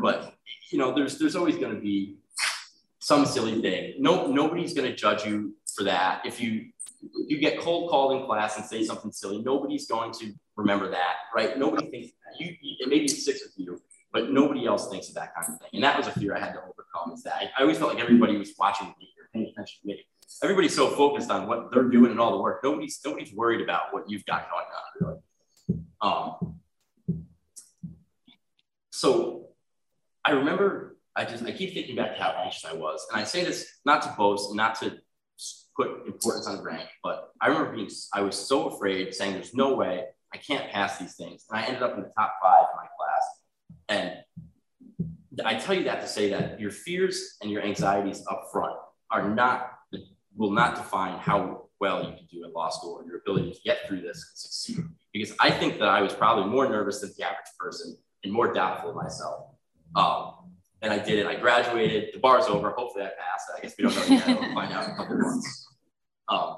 [0.00, 0.34] but
[0.70, 2.16] you know, there's there's always gonna be
[2.98, 3.94] some silly thing.
[3.98, 6.22] No, nobody's gonna judge you for that.
[6.24, 6.72] If you
[7.26, 11.14] you get cold called in class and say something silly, nobody's going to remember that,
[11.34, 11.58] right?
[11.58, 12.40] Nobody thinks that.
[12.40, 13.80] You, you maybe it sticks with you,
[14.12, 15.68] but nobody else thinks of that kind of thing.
[15.74, 17.12] And that was a fear I had to overcome.
[17.12, 19.86] Is that I, I always felt like everybody was watching me or paying attention to
[19.88, 20.06] me.
[20.42, 22.60] Everybody's so focused on what they're doing and all the work.
[22.62, 25.18] Nobody's nobody's worried about what you've got going on,
[25.70, 25.82] really.
[26.00, 26.56] Um,
[29.02, 29.48] so
[30.24, 33.24] I remember I just I keep thinking back to how anxious I was, and I
[33.24, 34.96] say this not to boast, not to
[35.76, 39.74] put importance on rank, but I remember being, I was so afraid saying, there's no
[39.74, 41.44] way I can't pass these things.
[41.50, 44.22] And I ended up in the top five in my class.
[45.34, 48.76] And I tell you that to say that your fears and your anxieties up front
[49.10, 49.72] are not,
[50.36, 53.60] will not define how well you can do in law school or your ability to
[53.64, 54.84] get through this and succeed.
[55.12, 58.52] Because I think that I was probably more nervous than the average person and more
[58.52, 59.46] doubtful of myself.
[59.94, 60.34] Um,
[60.82, 61.26] and I did it.
[61.26, 62.12] I graduated.
[62.12, 62.70] The bar's over.
[62.70, 63.50] Hopefully, I passed.
[63.56, 64.26] I guess we don't know yet.
[64.26, 65.68] We'll find out in a couple months.
[66.28, 66.56] Um,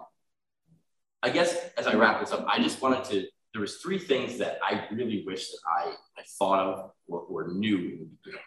[1.23, 3.27] I guess as I wrap this up, I just wanted to.
[3.53, 7.49] There was three things that I really wish that I, I thought of or, or
[7.53, 8.45] knew in the beginning.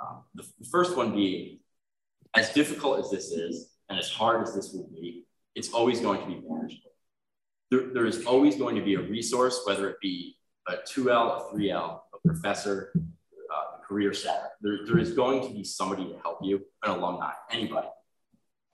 [0.00, 1.58] Um, the, the first one being,
[2.34, 6.20] as difficult as this is, and as hard as this will be, it's always going
[6.20, 6.92] to be manageable.
[7.70, 11.54] There, there is always going to be a resource, whether it be a 2L, a
[11.54, 14.48] 3L, professor, uh, career center.
[14.60, 17.88] There, there is going to be somebody to help you, an alumni, anybody.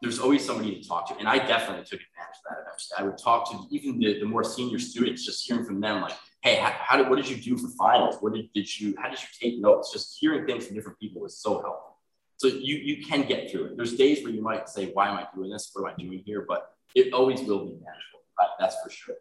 [0.01, 1.19] There's always somebody to talk to.
[1.19, 2.97] And I definitely took advantage of that eventually.
[2.99, 6.13] I would talk to even the, the more senior students, just hearing from them, like,
[6.43, 8.17] hey, how, how did, what did you do for finals?
[8.21, 9.93] What did, did you, how did you take notes?
[9.93, 11.97] Just hearing things from different people was so helpful.
[12.37, 13.77] So you, you can get through it.
[13.77, 15.71] There's days where you might say, why am I doing this?
[15.73, 16.45] What am I doing here?
[16.47, 18.21] But it always will be manageable.
[18.61, 19.17] That's for sure.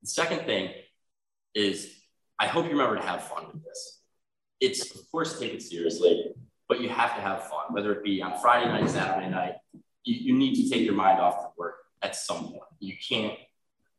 [0.00, 0.70] The second thing
[1.54, 1.97] is
[2.38, 3.98] I hope you remember to have fun with this
[4.60, 6.32] it's of course take it seriously,
[6.68, 9.54] but you have to have fun, whether it be on Friday night, Saturday night.
[10.04, 12.62] You, you need to take your mind off the work at some point.
[12.80, 13.34] You can't,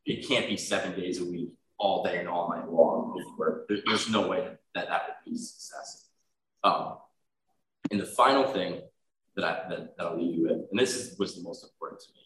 [0.06, 3.24] it can't be seven days a week, all day and all night long.
[3.38, 6.06] There, there's no way that that would be success.
[6.64, 6.98] Um,
[7.92, 8.82] and the final thing
[9.36, 12.02] that, I, that, that I'll leave you with, and this is, was the most important
[12.02, 12.22] to me,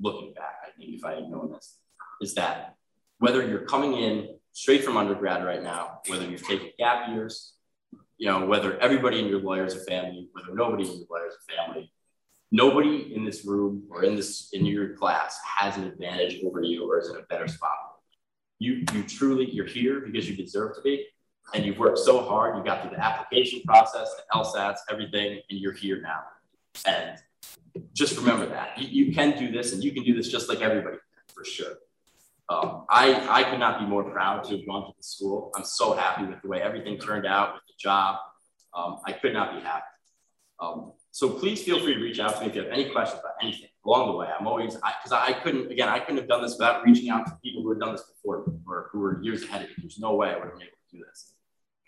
[0.00, 1.78] looking back, I think if I had known this,
[2.20, 2.76] is that
[3.18, 7.54] whether you're coming in straight from undergrad right now, whether you've taken gap years,
[8.18, 11.28] you know, whether everybody in your lawyer is a family, whether nobody in your lawyer
[11.28, 11.92] is a family,
[12.52, 16.90] nobody in this room or in this in your class has an advantage over you
[16.90, 17.70] or is in a better spot.
[18.58, 21.06] You you truly you're here because you deserve to be,
[21.54, 22.56] and you've worked so hard.
[22.56, 26.20] You got through the application process, the LSATs, everything, and you're here now.
[26.86, 27.16] And
[27.94, 30.60] just remember that you, you can do this and you can do this just like
[30.60, 30.98] everybody
[31.34, 31.76] for sure.
[32.50, 35.52] Um, I, I could not be more proud to have gone to the school.
[35.54, 38.16] I'm so happy with the way everything turned out with the job.
[38.76, 39.84] Um, I could not be happy.
[40.58, 43.20] Um, so please feel free to reach out to me if you have any questions
[43.20, 44.28] about anything along the way.
[44.38, 47.24] I'm always, because I, I, couldn't, again, I couldn't have done this without reaching out
[47.26, 49.74] to people who had done this before or who were years ahead of me.
[49.78, 51.34] There's no way I would have been able to do this.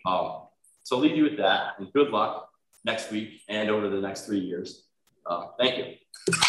[0.07, 0.43] Um,
[0.85, 2.51] so I'll leave you with that and good luck
[2.85, 4.85] next week and over the next three years.
[5.27, 6.43] Uh, thank you.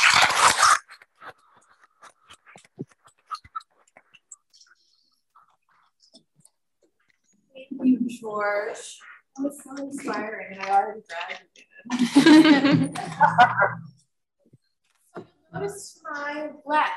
[7.84, 9.00] You, George.
[9.36, 12.98] That was so inspiring, and I already graduated.
[15.16, 16.92] so notice my left,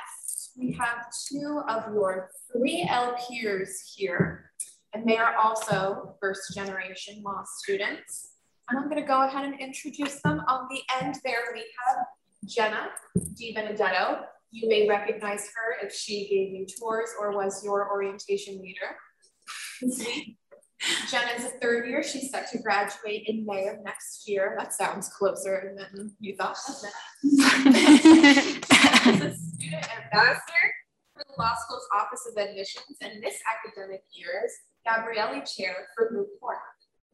[0.59, 4.51] we have two of your three L peers here,
[4.93, 8.33] and they are also first generation law students.
[8.69, 10.43] And I'm going to go ahead and introduce them.
[10.49, 12.05] On the end there, we have
[12.45, 12.89] Jenna
[13.37, 14.23] Di Benedetto.
[14.51, 18.97] You may recognize her if she gave you tours or was your orientation leader.
[21.11, 22.03] Jenna is a third year.
[22.03, 24.55] She's set to graduate in May of next year.
[24.59, 26.95] That sounds closer than you thought, doesn't it?
[29.05, 30.67] She's a student ambassador
[31.15, 34.53] for the law school's Office of Admissions, and this academic year is
[34.87, 36.59] Gabrielli Chair for moot court.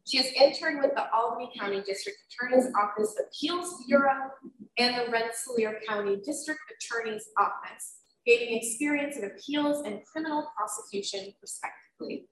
[0.05, 4.31] She has interned with the Albany County District Attorney's Office Appeals Bureau
[4.77, 12.27] and the Rensselaer County District Attorney's Office, gaining experience in appeals and criminal prosecution, respectively.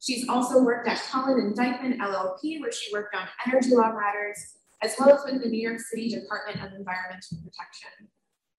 [0.00, 4.58] She's also worked at Cullen and Dyckman LLP, where she worked on energy law matters,
[4.82, 8.08] as well as with the New York City Department of Environmental Protection.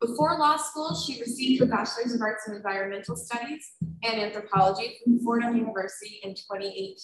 [0.02, 5.20] Before law school, she received her Bachelor's of Arts in Environmental Studies and Anthropology from
[5.20, 6.96] Fordham University in 2018.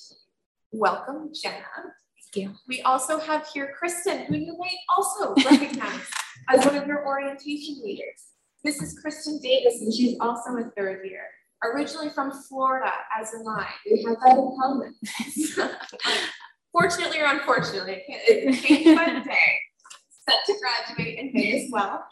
[0.72, 1.66] Welcome, Jenna.
[1.76, 2.56] Thank you.
[2.68, 6.10] We also have here Kristen, who you may also recognize
[6.50, 8.32] as one of your orientation leaders.
[8.64, 11.26] This is Kristen Davis, and she's also a third year
[11.64, 13.68] originally from Florida, as am I.
[13.90, 14.96] We have that in common.
[16.72, 19.60] Fortunately or unfortunately, it came by the day.
[20.30, 22.06] Set to graduate in May as well.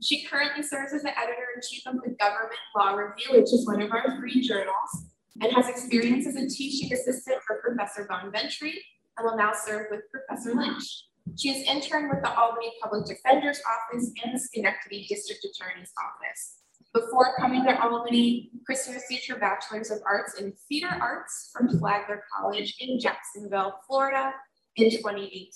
[0.00, 3.90] She currently serves as the editor-in-chief of the Government Law Review, which is one of
[3.90, 5.04] our free journals,
[5.42, 8.72] and has experience as a teaching assistant for Professor Bonventre,
[9.18, 11.04] and will now serve with Professor Lynch.
[11.36, 16.58] She has interned with the Albany Public Defender's Office and the Schenectady District Attorney's Office.
[16.94, 22.22] Before coming to Albany, Kristen received her Bachelor's of Arts in Theater Arts from Flagler
[22.34, 24.32] College in Jacksonville, Florida
[24.76, 25.50] in 2018.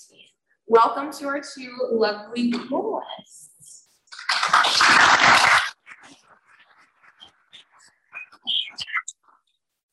[0.67, 3.87] Welcome to our two lovely panelists.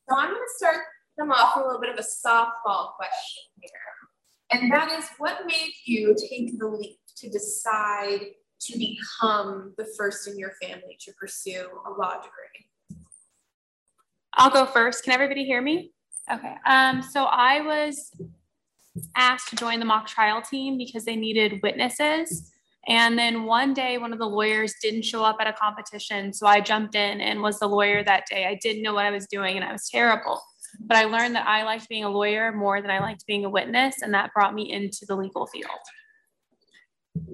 [0.07, 0.77] So I'm going to start
[1.17, 3.71] them off with a little bit of a softball question here.
[4.53, 8.27] And that is what made you take the leap to decide
[8.61, 13.05] to become the first in your family to pursue a law degree?
[14.35, 15.05] I'll go first.
[15.05, 15.93] Can everybody hear me?
[16.33, 16.55] Okay.
[16.67, 18.13] Um, so I was
[19.17, 22.53] asked to join the mock trial team because they needed witnesses.
[22.89, 26.33] And then one day, one of the lawyers didn't show up at a competition.
[26.33, 28.47] So I jumped in and was the lawyer that day.
[28.47, 30.41] I didn't know what I was doing and I was terrible.
[30.81, 33.51] But I learned that I liked being a lawyer more than I liked being a
[33.51, 34.03] witness.
[34.03, 35.71] And that brought me into the legal field.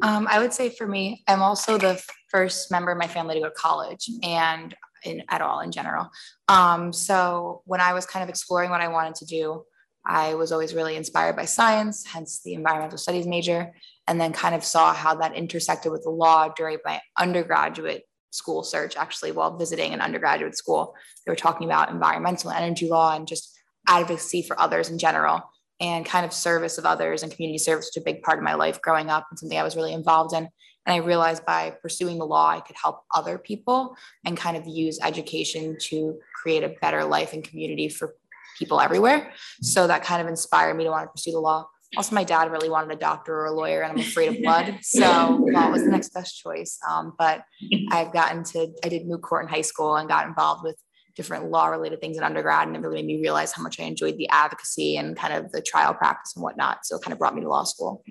[0.02, 3.40] Um, I would say for me, I'm also the first member of my family to
[3.40, 6.10] go to college and in, at all in general.
[6.48, 9.64] Um, so when I was kind of exploring what I wanted to do,
[10.06, 13.74] I was always really inspired by science, hence the environmental studies major,
[14.06, 18.62] and then kind of saw how that intersected with the law during my undergraduate school
[18.62, 20.94] search, actually, while visiting an undergraduate school.
[21.24, 23.52] They were talking about environmental energy law and just
[23.88, 25.42] advocacy for others in general
[25.80, 28.54] and kind of service of others and community service was a big part of my
[28.54, 30.48] life growing up and something I was really involved in.
[30.86, 34.66] And I realized by pursuing the law, I could help other people and kind of
[34.66, 38.14] use education to create a better life and community for
[38.58, 39.32] people everywhere.
[39.60, 41.68] So that kind of inspired me to want to pursue the law.
[41.96, 44.78] Also, my dad really wanted a doctor or a lawyer, and I'm afraid of blood.
[44.82, 46.78] So law was the next best choice.
[46.88, 47.44] Um, but
[47.90, 50.76] I've gotten to, I did moot court in high school and got involved with
[51.16, 52.68] different law related things in undergrad.
[52.68, 55.50] And it really made me realize how much I enjoyed the advocacy and kind of
[55.50, 56.84] the trial practice and whatnot.
[56.84, 58.04] So it kind of brought me to law school.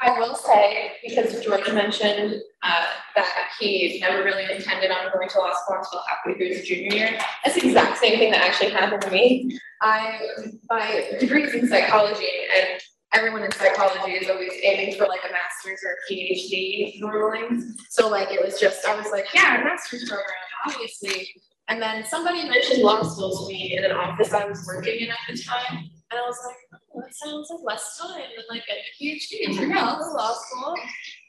[0.00, 5.38] I will say, because George mentioned uh, that he never really intended on going to
[5.38, 8.70] law school until halfway through his junior year, that's the exact same thing that actually
[8.70, 9.58] happened to me.
[9.80, 10.20] I,
[10.68, 12.78] my degree's in psychology, and
[13.14, 17.62] everyone in psychology is always aiming for like a master's or a PhD normally.
[17.88, 20.28] So like it was just, I was like, yeah, a master's program,
[20.66, 21.30] obviously
[21.68, 25.10] and then somebody mentioned law school to me in an office I was working in
[25.10, 25.90] at the time.
[26.10, 29.26] And I was like, oh, that sounds like less time than like a PhD.
[29.32, 30.74] It's like, yeah, I'll to law school.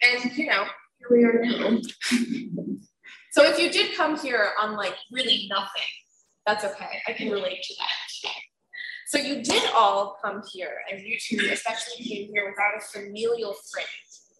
[0.03, 0.65] And, you know,
[0.99, 1.81] here we are now.
[3.31, 5.89] So if you did come here on like really nothing,
[6.45, 7.01] that's okay.
[7.07, 8.31] I can relate to that.
[9.07, 13.55] So you did all come here, and you two especially came here without a familial
[13.71, 13.85] frame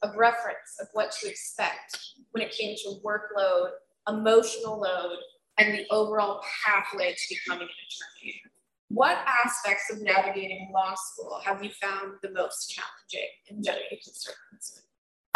[0.04, 1.98] of reference of what to expect
[2.32, 3.70] when it came to workload,
[4.10, 5.20] emotional load,
[5.58, 8.42] and the overall pathway to becoming an attorney.
[8.90, 14.84] What aspects of navigating law school have you found the most challenging and generated concerns?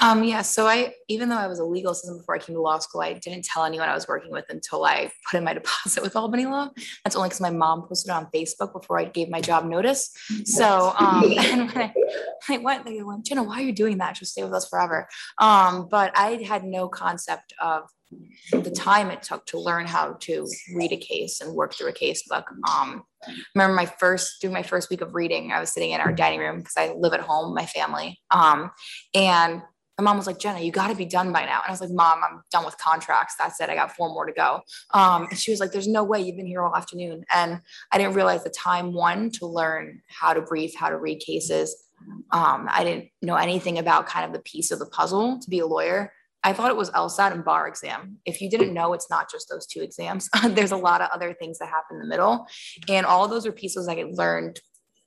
[0.01, 2.61] Um, yeah, so I, even though I was a legal assistant before I came to
[2.61, 5.53] law school, I didn't tell anyone I was working with until I put in my
[5.61, 6.69] deposit with Albany Law.
[7.03, 10.11] That's only because my mom posted on Facebook before I gave my job notice.
[10.45, 11.93] So, um, and when I,
[12.49, 14.17] I went, they went, Jenna, why are you doing that?
[14.17, 15.07] She'll stay with us forever.
[15.37, 17.87] Um, but I had no concept of
[18.51, 21.93] the time it took to learn how to read a case and work through a
[21.93, 22.45] case book.
[22.69, 23.03] Um,
[23.55, 26.39] remember my first, doing my first week of reading, I was sitting in our dining
[26.39, 28.19] room because I live at home, my family.
[28.29, 28.71] Um,
[29.13, 29.61] and
[29.97, 31.61] my mom was like, Jenna, you got to be done by now.
[31.61, 33.35] And I was like, Mom, I'm done with contracts.
[33.37, 33.69] That's it.
[33.69, 34.61] I got four more to go.
[34.93, 37.23] Um, and she was like, There's no way you've been here all afternoon.
[37.33, 37.59] And
[37.91, 41.75] I didn't realize the time one to learn how to brief, how to read cases.
[42.31, 45.59] Um, I didn't know anything about kind of the piece of the puzzle to be
[45.59, 46.11] a lawyer.
[46.43, 48.17] I thought it was LSAT and bar exam.
[48.25, 50.29] If you didn't know, it's not just those two exams.
[50.49, 52.47] There's a lot of other things that happen in the middle.
[52.89, 54.59] And all those are pieces I learned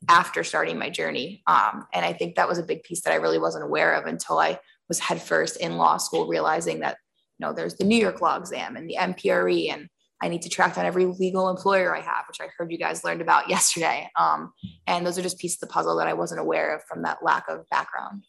[0.09, 1.43] after starting my journey.
[1.47, 4.07] Um, and I think that was a big piece that I really wasn't aware of
[4.07, 6.99] until I was headfirst in law school, realizing that,
[7.39, 9.89] you know, there's the New York law exam and the MPRE, and
[10.23, 13.03] I need to track down every legal employer I have, which I heard you guys
[13.03, 14.09] learned about yesterday.
[14.17, 14.53] Um,
[14.87, 17.23] and those are just pieces of the puzzle that I wasn't aware of from that
[17.23, 18.25] lack of background.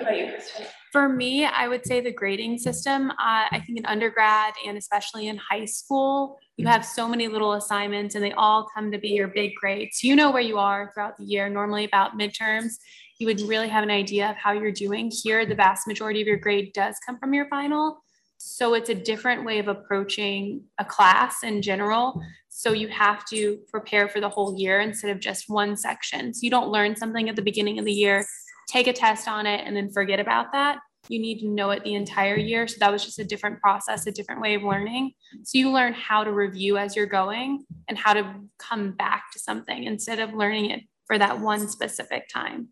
[0.00, 0.66] About you, Kristen?
[0.90, 3.10] For me, I would say the grading system.
[3.10, 7.54] Uh, I think in undergrad and especially in high school, you have so many little
[7.54, 10.04] assignments and they all come to be your big grades.
[10.04, 12.74] You know where you are throughout the year, normally about midterms
[13.18, 15.10] you would really have an idea of how you're doing.
[15.10, 18.02] Here, the vast majority of your grade does come from your final.
[18.38, 22.20] So it's a different way of approaching a class in general.
[22.48, 26.34] So you have to prepare for the whole year instead of just one section.
[26.34, 28.26] So you don't learn something at the beginning of the year,
[28.68, 30.78] take a test on it, and then forget about that.
[31.08, 32.66] You need to know it the entire year.
[32.66, 35.12] So that was just a different process, a different way of learning.
[35.42, 39.38] So you learn how to review as you're going and how to come back to
[39.38, 42.68] something instead of learning it for that one specific time.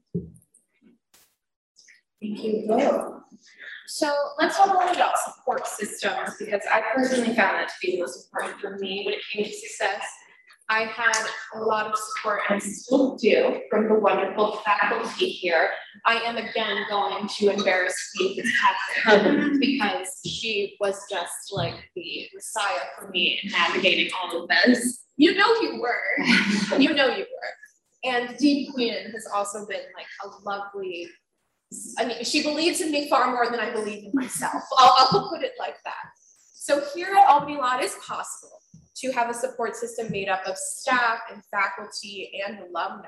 [2.22, 3.22] Thank you
[3.88, 7.96] So let's talk a little about support systems because I personally found that to be
[7.96, 10.06] the most important for me when it came to success.
[10.72, 15.68] I had a lot of support and still do from the wonderful faculty here.
[16.06, 22.86] I am again going to embarrass Kate Fitzpatrick because she was just like the messiah
[22.98, 25.04] for me in navigating all of this.
[25.18, 26.78] You know you were.
[26.78, 28.10] you know you were.
[28.10, 31.06] And Dean Queen has also been like a lovely,
[31.98, 34.62] I mean, she believes in me far more than I believe in myself.
[34.78, 36.04] I'll, I'll put it like that.
[36.54, 38.61] So here at Albany Law, is possible
[38.96, 43.06] to have a support system made up of staff and faculty and alumni,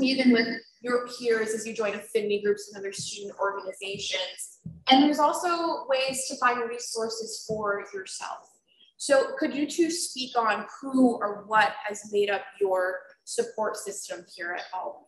[0.00, 0.48] even with
[0.82, 4.58] your peers as you join affinity groups and other student organizations.
[4.90, 8.50] And there's also ways to find resources for yourself.
[8.96, 14.24] So could you two speak on who or what has made up your support system
[14.34, 15.02] here at Law.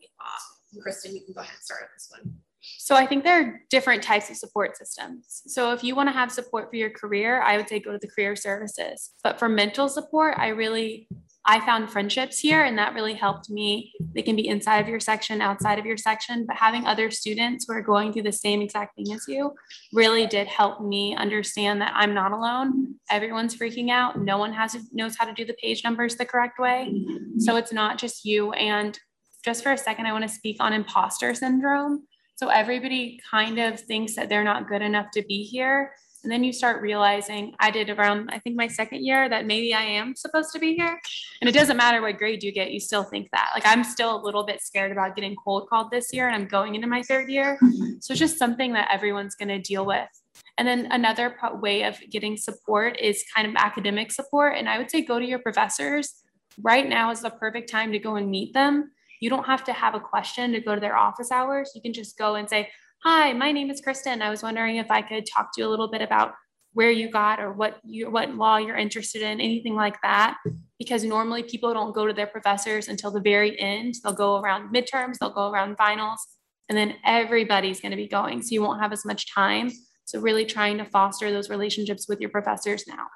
[0.82, 2.34] Kristen, you can go ahead and start this one.
[2.78, 5.42] So I think there are different types of support systems.
[5.46, 7.98] So if you want to have support for your career, I would say go to
[7.98, 9.10] the career services.
[9.22, 11.08] But for mental support, I really
[11.48, 13.92] I found friendships here and that really helped me.
[14.14, 17.66] They can be inside of your section, outside of your section, but having other students
[17.66, 19.52] who are going through the same exact thing as you
[19.92, 22.96] really did help me understand that I'm not alone.
[23.10, 24.18] Everyone's freaking out.
[24.18, 26.92] No one has knows how to do the page numbers the correct way.
[27.38, 28.50] So it's not just you.
[28.52, 28.98] And
[29.44, 32.08] just for a second, I want to speak on imposter syndrome.
[32.36, 35.92] So everybody kind of thinks that they're not good enough to be here.
[36.22, 39.72] And then you start realizing I did around, I think my second year that maybe
[39.72, 41.00] I am supposed to be here.
[41.40, 43.52] And it doesn't matter what grade you get, you still think that.
[43.54, 46.48] Like I'm still a little bit scared about getting cold called this year and I'm
[46.48, 47.58] going into my third year.
[47.62, 48.00] Mm-hmm.
[48.00, 50.08] So it's just something that everyone's going to deal with.
[50.58, 54.56] And then another way of getting support is kind of academic support.
[54.58, 56.22] And I would say go to your professors.
[56.60, 58.90] Right now is the perfect time to go and meet them.
[59.20, 61.72] You don't have to have a question to go to their office hours.
[61.74, 62.68] You can just go and say,
[63.04, 64.22] Hi, my name is Kristen.
[64.22, 66.34] I was wondering if I could talk to you a little bit about
[66.72, 70.36] where you got or what you what law you're interested in, anything like that.
[70.78, 73.94] Because normally people don't go to their professors until the very end.
[74.02, 76.20] They'll go around midterms, they'll go around finals,
[76.68, 78.42] and then everybody's going to be going.
[78.42, 79.70] So you won't have as much time.
[80.04, 83.06] So really trying to foster those relationships with your professors now.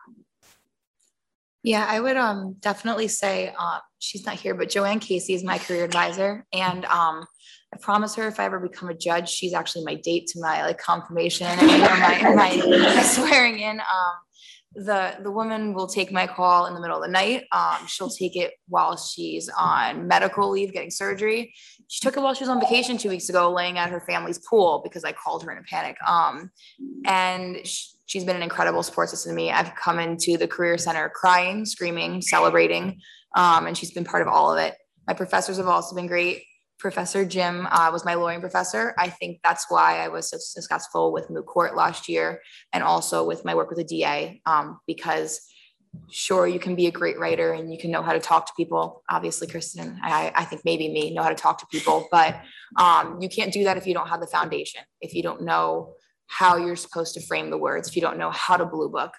[1.62, 5.58] Yeah, I would um definitely say uh, she's not here, but Joanne Casey is my
[5.58, 7.26] career advisor, and um
[7.72, 10.62] I promise her if I ever become a judge, she's actually my date to my
[10.62, 11.78] like confirmation and know,
[12.34, 13.80] my, my swearing in.
[13.80, 14.16] Um,
[14.74, 17.44] the the woman will take my call in the middle of the night.
[17.52, 21.52] Um, she'll take it while she's on medical leave getting surgery.
[21.88, 24.38] She took it while she was on vacation two weeks ago, laying at her family's
[24.38, 25.96] pool because I called her in a panic.
[26.06, 26.52] Um,
[27.04, 29.52] and she, she's been an incredible support system to me.
[29.52, 33.00] I've come into the career center crying, screaming, celebrating,
[33.36, 34.74] um, and she's been part of all of it.
[35.06, 36.42] My professors have also been great.
[36.80, 38.94] Professor Jim uh, was my lawyering professor.
[38.98, 42.42] I think that's why I was so successful with moot court last year
[42.72, 45.40] and also with my work with the DA um, because
[46.10, 48.52] sure you can be a great writer and you can know how to talk to
[48.56, 52.40] people obviously kristen i, I think maybe me know how to talk to people but
[52.76, 55.94] um, you can't do that if you don't have the foundation if you don't know
[56.30, 59.12] how you're supposed to frame the words if you don't know how to blue book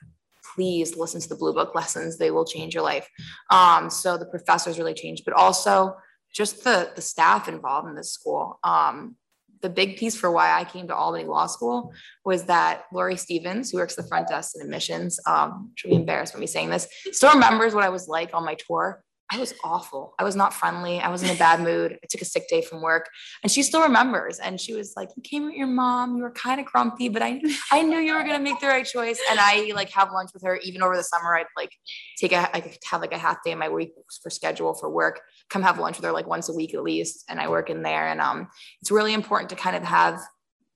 [0.56, 3.08] please listen to the blue book lessons they will change your life
[3.52, 5.96] um, so the professors really changed but also
[6.34, 8.60] just the the staff involved in this school.
[8.64, 9.16] Um,
[9.62, 11.94] the big piece for why I came to Albany Law School
[12.26, 16.40] was that Lori Stevens, who works the front desk and admissions, um, be embarrassed by
[16.40, 19.04] me saying this, still remembers what I was like on my tour.
[19.34, 20.14] I was awful.
[20.20, 21.00] I was not friendly.
[21.00, 21.94] I was in a bad mood.
[21.94, 23.08] I took a sick day from work
[23.44, 24.40] and she still remembers.
[24.40, 27.22] And she was like, you came with your mom, you were kind of grumpy, but
[27.22, 29.20] I, I knew you were to make the right choice.
[29.30, 31.38] And I like have lunch with her even over the summer.
[31.38, 31.72] I'd like
[32.18, 34.90] take a, I could have like a half day in my week for schedule for
[34.90, 37.24] work, come have lunch with her like once a week at least.
[37.30, 38.08] And I work in there.
[38.08, 38.50] And um,
[38.82, 40.20] it's really important to kind of have,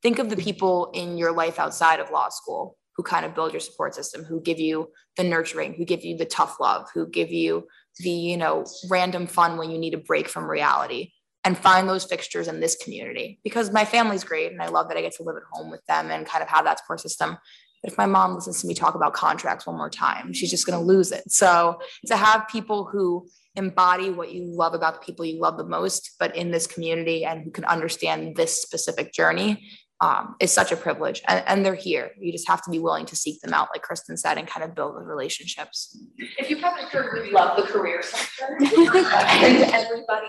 [0.02, 3.52] think of the people in your life outside of law school who kind of build
[3.52, 4.88] your support system, who give you
[5.18, 7.68] the nurturing, who give you the tough love, who give you
[8.00, 11.12] the you know random fun when you need a break from reality
[11.46, 14.98] and find those fixtures in this community because my family's great and I love that
[14.98, 17.38] I get to live at home with them and kind of have that support system.
[17.84, 20.66] But if my mom listens to me talk about contracts one more time, she's just
[20.66, 21.32] going to lose it.
[21.32, 25.64] So to have people who embody what you love about the people you love the
[25.64, 29.64] most, but in this community and who can understand this specific journey
[30.02, 32.12] um, is such a privilege and, and, they're here.
[32.20, 34.64] You just have to be willing to seek them out like kristen said and kind
[34.64, 35.98] of build the relationships.
[36.38, 40.28] If you haven't heard we love the career center and everybody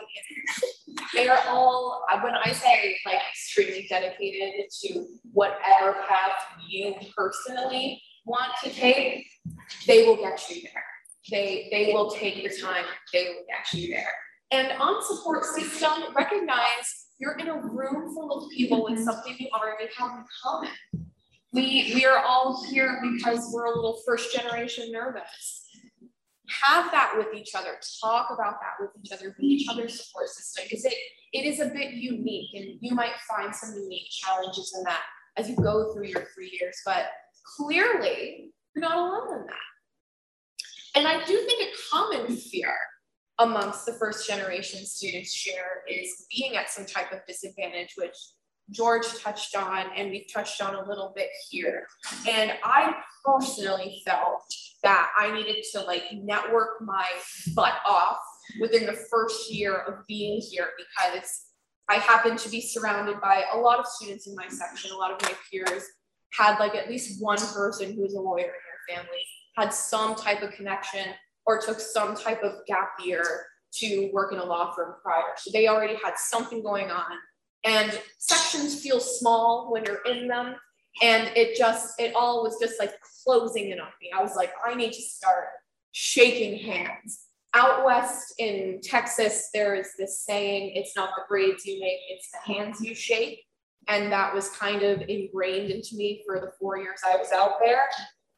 [1.12, 6.32] they're all when i say like extremely dedicated to whatever path
[6.68, 9.26] you personally want to take
[9.86, 10.84] they will get you there.
[11.30, 12.84] They they will take the time.
[13.12, 14.12] They will get you there.
[14.52, 19.04] And on support system recognize you're in a room full of people with mm-hmm.
[19.04, 20.70] something you already have in common.
[21.52, 25.64] We, we are all here because we're a little first generation nervous.
[26.62, 27.78] Have that with each other.
[28.02, 29.34] Talk about that with each other.
[29.38, 30.94] Be each other's support system because it,
[31.32, 35.02] it is a bit unique and you might find some unique challenges in that
[35.36, 36.76] as you go through your three years.
[36.84, 37.06] But
[37.56, 40.96] clearly, you're not alone in that.
[40.96, 42.74] And I do think a common fear
[43.38, 48.16] amongst the first generation students share is being at some type of disadvantage, which
[48.70, 51.86] George touched on and we've touched on a little bit here.
[52.28, 54.42] And I personally felt
[54.82, 57.06] that I needed to like network my
[57.54, 58.18] butt off
[58.60, 61.46] within the first year of being here because
[61.88, 65.12] I happened to be surrounded by a lot of students in my section, a lot
[65.12, 65.84] of my peers
[66.32, 69.22] had like at least one person who was a lawyer in their family,
[69.56, 71.06] had some type of connection
[71.46, 73.24] or took some type of gap year
[73.74, 75.22] to work in a law firm prior.
[75.36, 77.12] So they already had something going on.
[77.64, 80.54] And sections feel small when you're in them.
[81.02, 82.94] And it just, it all was just like
[83.24, 84.10] closing in on me.
[84.16, 85.46] I was like, I need to start
[85.92, 87.24] shaking hands.
[87.54, 92.30] Out west in Texas, there is this saying, it's not the grades you make, it's
[92.30, 93.42] the hands you shake.
[93.88, 97.54] And that was kind of ingrained into me for the four years I was out
[97.64, 97.86] there.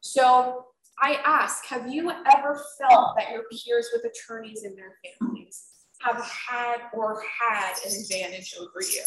[0.01, 0.65] So
[1.01, 5.65] I ask, have you ever felt that your peers with attorneys in their families
[6.01, 9.03] have had or had an advantage over you?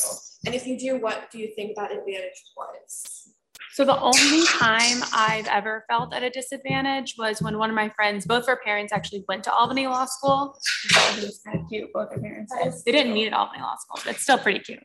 [0.47, 3.29] And if you do, what do you think that advantage was?
[3.75, 7.89] So the only time I've ever felt at a disadvantage was when one of my
[7.91, 10.59] friends, both her parents actually went to Albany Law School.
[10.91, 11.25] Kind
[11.59, 12.53] of cute, both her parents.
[12.85, 14.83] They didn't meet at Albany Law School, but it's still pretty cute.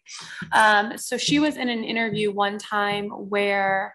[0.53, 3.93] Um, so she was in an interview one time where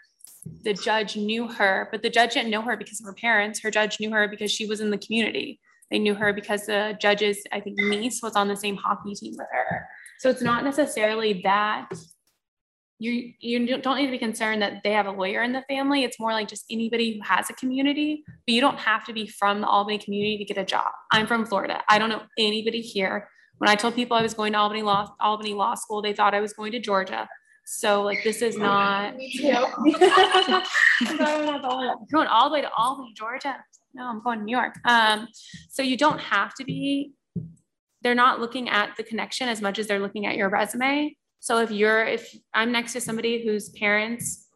[0.62, 3.60] the judge knew her, but the judge didn't know her because of her parents.
[3.60, 5.60] Her judge knew her because she was in the community.
[5.90, 9.34] They knew her because the judge's, I think, niece was on the same hockey team
[9.36, 9.86] with her.
[10.18, 11.88] So it's not necessarily that
[12.98, 16.04] you you don't need to be concerned that they have a lawyer in the family.
[16.04, 19.26] It's more like just anybody who has a community, but you don't have to be
[19.26, 20.86] from the Albany community to get a job.
[21.10, 21.82] I'm from Florida.
[21.88, 23.28] I don't know anybody here.
[23.58, 26.34] When I told people I was going to Albany Law Albany Law School, they thought
[26.34, 27.28] I was going to Georgia.
[27.64, 29.16] So like this is not.
[29.16, 29.48] Me too.
[32.12, 33.56] going all the way to Albany, Georgia.
[33.94, 34.74] No, I'm going to New York.
[34.84, 35.28] Um,
[35.68, 37.12] so you don't have to be
[38.02, 41.16] they're not looking at the connection as much as they're looking at your resume.
[41.40, 44.48] So if you're, if I'm next to somebody whose parents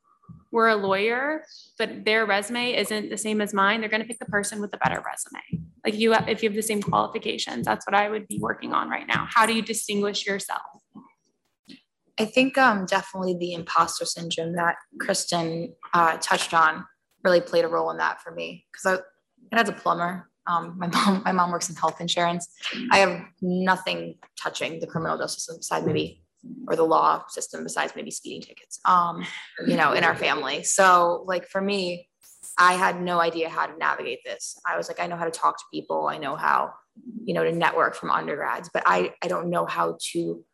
[0.52, 1.44] were a lawyer,
[1.78, 4.70] but their resume isn't the same as mine, they're going to pick the person with
[4.70, 5.64] the better resume.
[5.84, 8.88] Like you, if you have the same qualifications, that's what I would be working on
[8.88, 9.28] right now.
[9.30, 10.62] How do you distinguish yourself?
[12.18, 16.84] I think um, definitely the imposter syndrome that Kristen uh, touched on
[17.24, 19.00] really played a role in that for me because
[19.52, 22.48] I, as a plumber, um, my mom my mom works in health insurance.
[22.90, 26.22] I have nothing touching the criminal justice system besides maybe
[26.68, 28.78] or the law system besides maybe speeding tickets.
[28.84, 29.24] Um,
[29.66, 30.62] you know, in our family.
[30.62, 32.08] So like for me,
[32.58, 34.58] I had no idea how to navigate this.
[34.64, 36.06] I was like, I know how to talk to people.
[36.06, 36.72] I know how,
[37.24, 40.44] you know, to network from undergrads, but I I don't know how to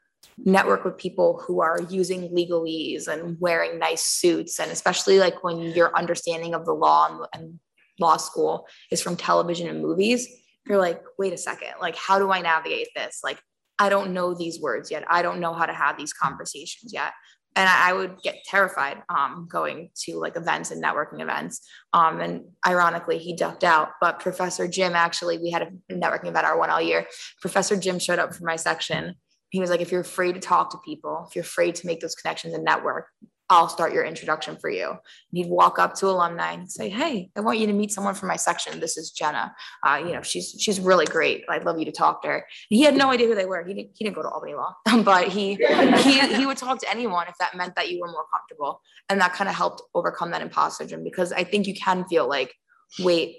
[0.44, 5.58] network with people who are using legalese and wearing nice suits and especially like when
[5.58, 7.60] your understanding of the law and, and
[8.00, 10.28] law school is from television and movies
[10.66, 13.40] you're like wait a second like how do i navigate this like
[13.78, 17.12] i don't know these words yet i don't know how to have these conversations yet
[17.54, 21.60] and I, I would get terrified um, going to like events and networking events.
[21.92, 23.90] Um, and ironically, he ducked out.
[24.00, 27.06] But Professor Jim actually, we had a networking event our one all year.
[27.40, 29.16] Professor Jim showed up for my section
[29.52, 32.00] he was like, if you're afraid to talk to people, if you're afraid to make
[32.00, 33.08] those connections and network,
[33.50, 34.88] I'll start your introduction for you.
[34.88, 34.98] And
[35.30, 38.28] he'd walk up to alumni and say, Hey, I want you to meet someone from
[38.28, 38.80] my section.
[38.80, 39.54] This is Jenna.
[39.86, 41.44] Uh, you know, she's she's really great.
[41.50, 42.36] I'd love you to talk to her.
[42.36, 43.62] And he had no idea who they were.
[43.62, 44.74] He didn't, he didn't go to Albany Law,
[45.04, 45.56] but he
[45.98, 48.80] he he would talk to anyone if that meant that you were more comfortable.
[49.10, 52.26] And that kind of helped overcome that imposter syndrome because I think you can feel
[52.26, 52.54] like,
[53.00, 53.36] wait,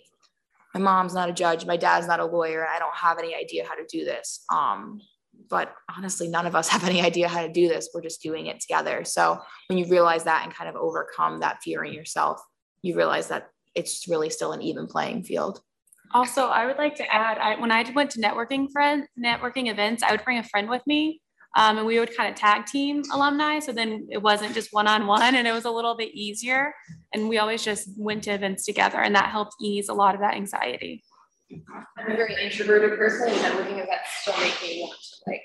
[0.75, 3.65] my mom's not a judge, my dad's not a lawyer, I don't have any idea
[3.65, 4.45] how to do this.
[4.53, 5.01] Um,
[5.49, 7.89] but honestly none of us have any idea how to do this.
[7.93, 9.03] We're just doing it together.
[9.03, 12.41] So when you realize that and kind of overcome that fear in yourself
[12.83, 15.61] you realize that it's really still an even playing field.
[16.13, 20.03] Also i would like to add I, when i went to networking friend networking events
[20.03, 21.21] i would bring a friend with me
[21.55, 23.59] um, and we would kind of tag team alumni.
[23.59, 26.73] So then it wasn't just one-on-one and it was a little bit easier.
[27.13, 30.21] And we always just went to events together and that helped ease a lot of
[30.21, 31.03] that anxiety.
[31.51, 35.41] I'm a very introverted person, and networking events still make me want to like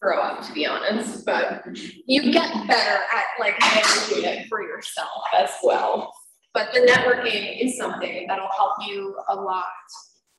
[0.00, 1.24] grow up, to be honest.
[1.24, 1.66] But
[2.06, 6.12] you get better at like managing it for yourself as well.
[6.54, 9.66] But the networking is something that'll help you a lot,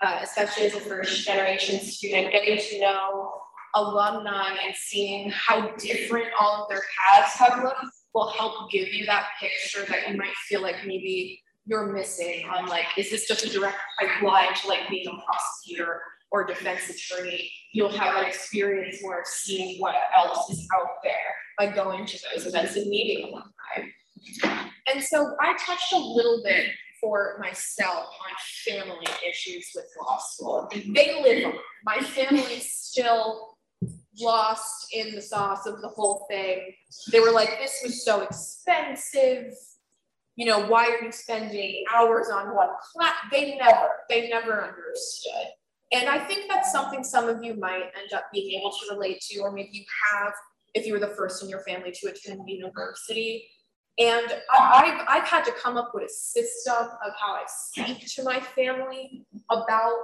[0.01, 3.31] uh, especially as a first generation student, getting to know
[3.75, 9.05] alumni and seeing how different all of their paths have looked will help give you
[9.05, 13.45] that picture that you might feel like maybe you're missing on like, is this just
[13.45, 16.01] a direct pipeline to like being a prosecutor
[16.31, 17.51] or defense attorney?
[17.73, 21.13] You'll have that experience more of seeing what else is out there
[21.57, 23.91] by going to those events and meeting alumni.
[24.87, 26.67] And so I touched a little bit
[26.99, 30.69] for myself on family issues with law school.
[30.71, 31.53] They live on.
[31.85, 33.55] My family's still
[34.19, 36.73] lost in the sauce of the whole thing.
[37.11, 39.53] They were like, this was so expensive
[40.39, 43.13] you know, why are you spending hours on one class?
[43.29, 45.47] They never, they never understood.
[45.91, 49.21] And I think that's something some of you might end up being able to relate
[49.29, 50.33] to, or maybe you have
[50.75, 53.47] if you were the first in your family to attend university.
[53.97, 58.23] And I've, I've had to come up with a system of how I speak to
[58.23, 59.95] my family about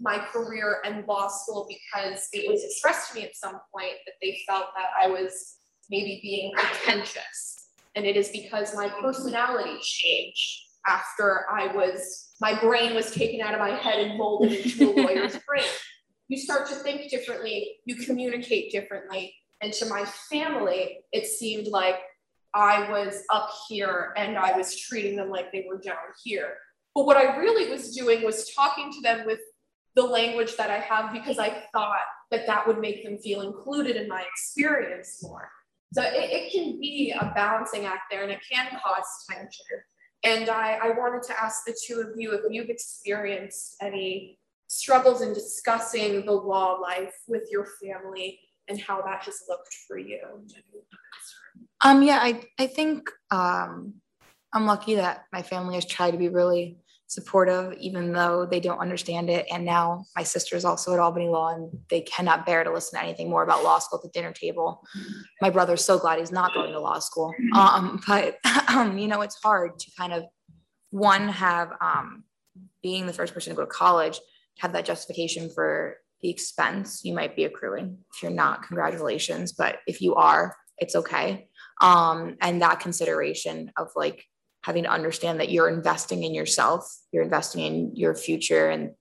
[0.00, 4.14] my career and law school because it was expressed to me at some point that
[4.22, 5.56] they felt that I was
[5.90, 7.62] maybe being pretentious
[7.94, 13.54] and it is because my personality changed after I was, my brain was taken out
[13.54, 15.64] of my head and molded into a lawyer's brain.
[16.28, 19.34] You start to think differently, you communicate differently.
[19.60, 21.96] And to my family, it seemed like
[22.54, 26.54] I was up here and I was treating them like they were down here.
[26.94, 29.40] But what I really was doing was talking to them with
[29.94, 31.98] the language that I have because I thought
[32.30, 35.50] that that would make them feel included in my experience more.
[35.92, 39.82] So it, it can be a balancing act there and it can cause tension.
[40.24, 45.20] And I, I wanted to ask the two of you if you've experienced any struggles
[45.20, 50.20] in discussing the law life with your family and how that has looked for you.
[51.80, 53.94] Um, yeah, I, I think um,
[54.52, 56.78] I'm lucky that my family has tried to be really
[57.12, 59.46] supportive, even though they don't understand it.
[59.52, 62.98] And now my sister is also at Albany Law and they cannot bear to listen
[62.98, 64.82] to anything more about law school at the dinner table.
[65.40, 67.34] My brother's so glad he's not going to law school.
[67.54, 68.36] Um, but,
[68.68, 70.24] um, you know, it's hard to kind of,
[70.90, 72.24] one, have um,
[72.82, 74.18] being the first person to go to college,
[74.58, 77.98] have that justification for the expense you might be accruing.
[78.14, 79.52] If you're not, congratulations.
[79.52, 81.48] But if you are, it's okay.
[81.80, 84.24] Um, and that consideration of like
[84.62, 88.92] having to understand that you're investing in yourself, you're investing in your future and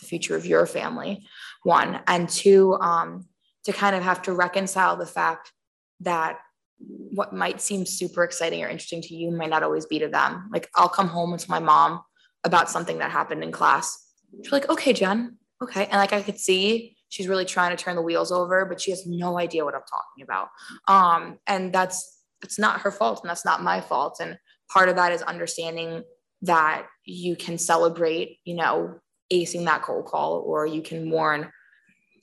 [0.00, 1.24] the future of your family,
[1.62, 2.00] one.
[2.06, 3.26] And two, um,
[3.64, 5.52] to kind of have to reconcile the fact
[6.00, 6.38] that
[6.78, 10.48] what might seem super exciting or interesting to you might not always be to them.
[10.52, 12.02] Like I'll come home with my mom
[12.44, 14.06] about something that happened in class.
[14.42, 15.84] She's like, okay, Jen, okay.
[15.84, 18.90] And like I could see she's really trying to turn the wheels over, but she
[18.90, 20.48] has no idea what I'm talking about.
[20.86, 24.18] Um, and that's it's not her fault and that's not my fault.
[24.20, 24.38] And
[24.72, 26.02] part of that is understanding
[26.42, 29.00] that you can celebrate, you know,
[29.32, 31.50] acing that cold call, or you can mourn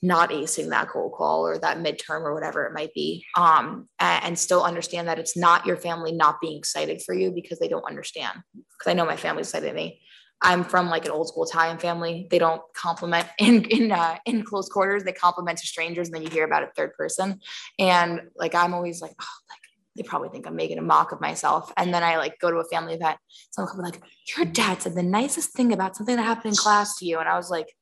[0.04, 3.24] not acing that cold call or that midterm or whatever it might be.
[3.36, 7.30] Um, and, and still understand that it's not your family not being excited for you
[7.30, 8.38] because they don't understand.
[8.52, 10.02] Because I know my family's excited at me.
[10.42, 12.28] I'm from like an old school Italian family.
[12.30, 15.04] They don't compliment in in uh, in close quarters.
[15.04, 17.40] They compliment to strangers, and then you hear about it third person.
[17.78, 19.60] And like I'm always like, oh, like
[19.96, 21.72] they probably think I'm making a mock of myself.
[21.76, 23.16] And then I like go to a family event.
[23.50, 24.00] Someone like,
[24.36, 27.28] your dad said the nicest thing about something that happened in class to you, and
[27.28, 27.72] I was like,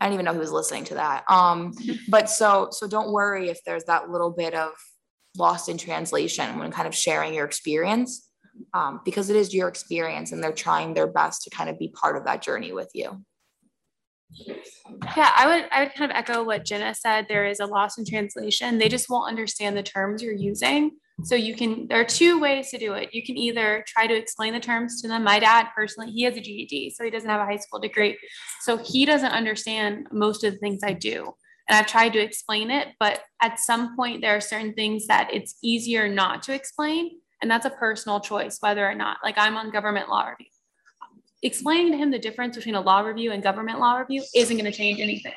[0.00, 1.24] I didn't even know he was listening to that.
[1.30, 1.72] Um,
[2.08, 4.72] but so so don't worry if there's that little bit of
[5.36, 8.28] lost in translation when kind of sharing your experience,
[8.74, 11.88] um, because it is your experience, and they're trying their best to kind of be
[11.88, 13.24] part of that journey with you.
[15.16, 17.26] Yeah, I would I would kind of echo what Jenna said.
[17.28, 18.78] There is a loss in translation.
[18.78, 20.92] They just won't understand the terms you're using.
[21.24, 23.10] So you can, there are two ways to do it.
[23.12, 25.22] You can either try to explain the terms to them.
[25.22, 28.18] My dad personally, he has a GED, so he doesn't have a high school degree.
[28.60, 31.32] So he doesn't understand most of the things I do.
[31.68, 35.30] And I've tried to explain it, but at some point, there are certain things that
[35.32, 37.20] it's easier not to explain.
[37.40, 40.46] And that's a personal choice, whether or not, like I'm on government law review.
[41.42, 44.70] Explaining to him the difference between a law review and government law review isn't going
[44.70, 45.32] to change anything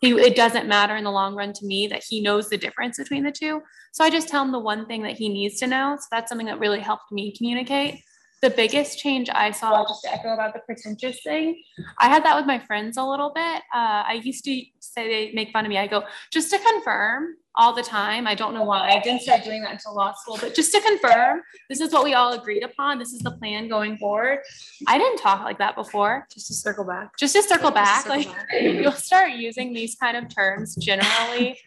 [0.00, 2.98] he, it doesn't matter in the long run to me that he knows the difference
[2.98, 3.62] between the two.
[3.92, 5.96] So I just tell him the one thing that he needs to know.
[5.98, 8.02] So that's something that really helped me communicate.
[8.42, 11.62] The biggest change I saw, just to echo about the pretentious thing,
[11.98, 13.62] I had that with my friends a little bit.
[13.74, 15.78] Uh, I used to say they make fun of me.
[15.78, 18.26] I go, just to confirm, all the time.
[18.26, 18.90] I don't know why.
[18.90, 22.04] I didn't start doing that until law school, but just to confirm, this is what
[22.04, 22.98] we all agreed upon.
[22.98, 24.40] This is the plan going forward.
[24.86, 26.26] I didn't talk like that before.
[26.32, 27.16] Just to circle back.
[27.18, 28.02] Just to circle back.
[28.04, 28.46] circle like back.
[28.60, 31.58] you'll start using these kind of terms generally.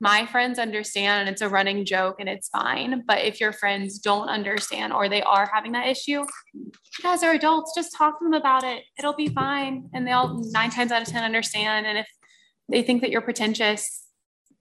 [0.00, 3.02] My friends understand and it's a running joke and it's fine.
[3.06, 6.24] But if your friends don't understand or they are having that issue,
[6.54, 8.84] you guys are adults, just talk to them about it.
[8.98, 9.90] It'll be fine.
[9.92, 11.86] And they'll nine times out of 10 understand.
[11.86, 12.08] And if
[12.68, 14.04] they think that you're pretentious,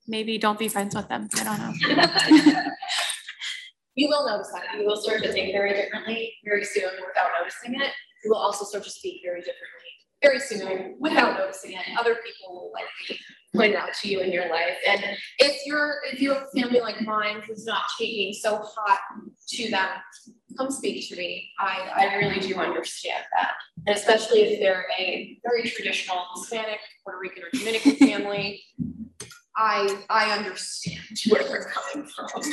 [0.07, 1.27] maybe don't be friends with them.
[1.35, 2.63] I don't know.
[3.97, 4.77] You will notice that.
[4.77, 7.91] You will start to think very differently very soon without noticing it.
[8.23, 9.76] You will also start to speak very differently
[10.21, 11.83] very soon without noticing it.
[11.97, 13.19] Other people will likely
[13.55, 14.77] point out to you in your life.
[14.87, 15.03] And
[15.39, 18.99] if you're if you have a family like mine who's not taking so hot
[19.49, 19.87] to them,
[20.57, 21.49] come speak to me.
[21.59, 23.51] I, I really do understand that.
[23.85, 28.61] And especially if they're a very traditional Hispanic, Puerto Rican, or Dominican family,
[29.55, 30.99] I I understand
[31.29, 32.43] where they're coming from.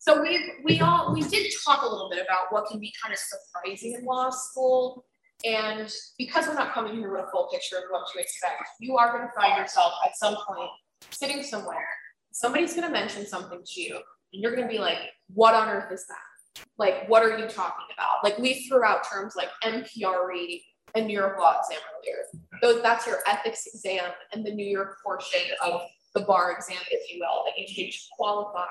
[0.00, 3.12] So we we all we did talk a little bit about what can be kind
[3.12, 5.04] of surprising in law school.
[5.44, 8.96] And because we're not coming here with a full picture of what to expect, you
[8.96, 10.70] are going to find yourself at some point
[11.10, 11.88] sitting somewhere.
[12.32, 13.96] Somebody's going to mention something to you,
[14.32, 14.98] and you're going to be like,
[15.32, 16.64] "What on earth is that?
[16.78, 20.62] Like, what are you talking about?" Like we threw out terms like MPRE
[20.94, 22.48] and New York law exam earlier.
[22.62, 25.82] Those that's your ethics exam and the New York portion of
[26.14, 28.66] the bar exam, if you will, that you take to qualify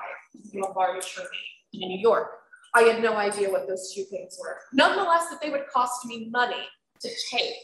[0.52, 1.28] to a bar attorney
[1.74, 2.30] in New York.
[2.74, 4.58] I had no idea what those two things were.
[4.72, 6.68] Nonetheless, that they would cost me money
[7.00, 7.54] to take.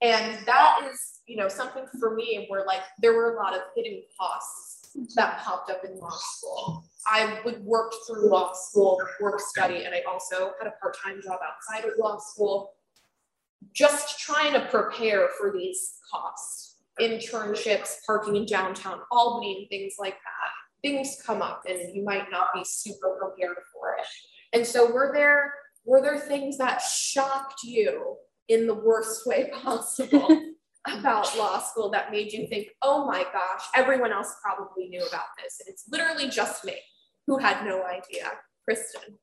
[0.00, 3.60] And that is, you know, something for me where like there were a lot of
[3.76, 6.84] hidden costs that popped up in law school.
[7.06, 11.40] I would work through law school, work study, and I also had a part-time job
[11.44, 12.72] outside of law school,
[13.72, 20.14] just trying to prepare for these costs, internships, parking in downtown Albany, and things like
[20.14, 20.50] that.
[20.82, 24.06] Things come up, and you might not be super prepared for it.
[24.54, 25.52] And so were there
[25.84, 28.16] were there things that shocked you
[28.48, 30.28] in the worst way possible
[30.86, 35.26] about law school that made you think, oh my gosh, everyone else probably knew about
[35.42, 35.60] this.
[35.60, 36.76] And it's literally just me
[37.26, 38.32] who had no idea.
[38.64, 39.18] Kristen.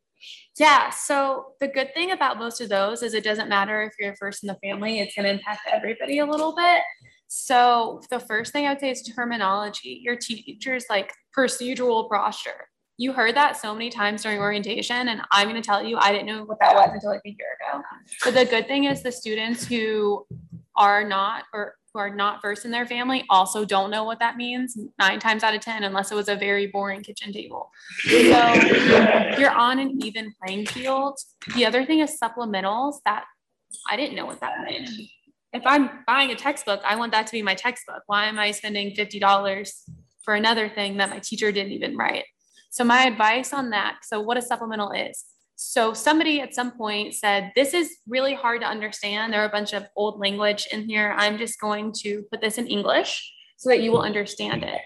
[0.60, 0.92] Yeah.
[0.92, 4.44] So the good thing about most of those is it doesn't matter if you're first
[4.44, 6.82] in the family, it's going to impact everybody a little bit.
[7.28, 10.02] So the first thing I would say is terminology.
[10.04, 12.68] Your teacher's like procedural posture.
[13.02, 16.12] You heard that so many times during orientation, and I'm going to tell you, I
[16.12, 17.82] didn't know what that was until like a year ago.
[18.24, 20.28] But the good thing is the students who
[20.76, 24.38] are not or who are not versed in their family also don't know what that
[24.38, 27.72] means nine times out of 10, unless it was a very boring kitchen table.
[28.04, 28.54] So
[29.39, 31.18] you're on an even playing field.
[31.56, 33.24] The other thing is supplementals that
[33.89, 34.91] I didn't know what that meant.
[35.54, 38.04] if I'm buying a textbook, I want that to be my textbook.
[38.06, 39.72] Why am I spending $50
[40.24, 42.26] for another thing that my teacher didn't even write?
[42.72, 45.26] So, my advice on that so, what a supplemental is.
[45.58, 49.32] So, somebody at some point said, This is really hard to understand.
[49.32, 51.14] There are a bunch of old language in here.
[51.18, 54.82] I'm just going to put this in English so that you will understand it.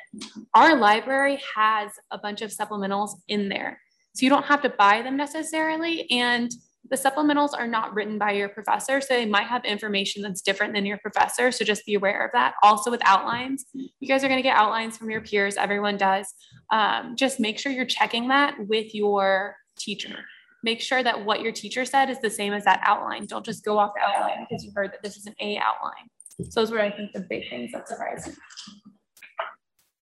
[0.54, 3.80] Our library has a bunch of supplementals in there.
[4.16, 6.10] So, you don't have to buy them necessarily.
[6.10, 6.52] And
[6.90, 10.74] the supplementals are not written by your professor, so they might have information that's different
[10.74, 11.52] than your professor.
[11.52, 12.54] So just be aware of that.
[12.62, 16.34] Also, with outlines, you guys are going to get outlines from your peers, everyone does.
[16.72, 20.16] Um, just make sure you're checking that with your teacher.
[20.64, 23.26] Make sure that what your teacher said is the same as that outline.
[23.26, 26.10] Don't just go off the outline because you heard that this is an A outline.
[26.50, 28.34] So those were, I think, the big things that surprised me.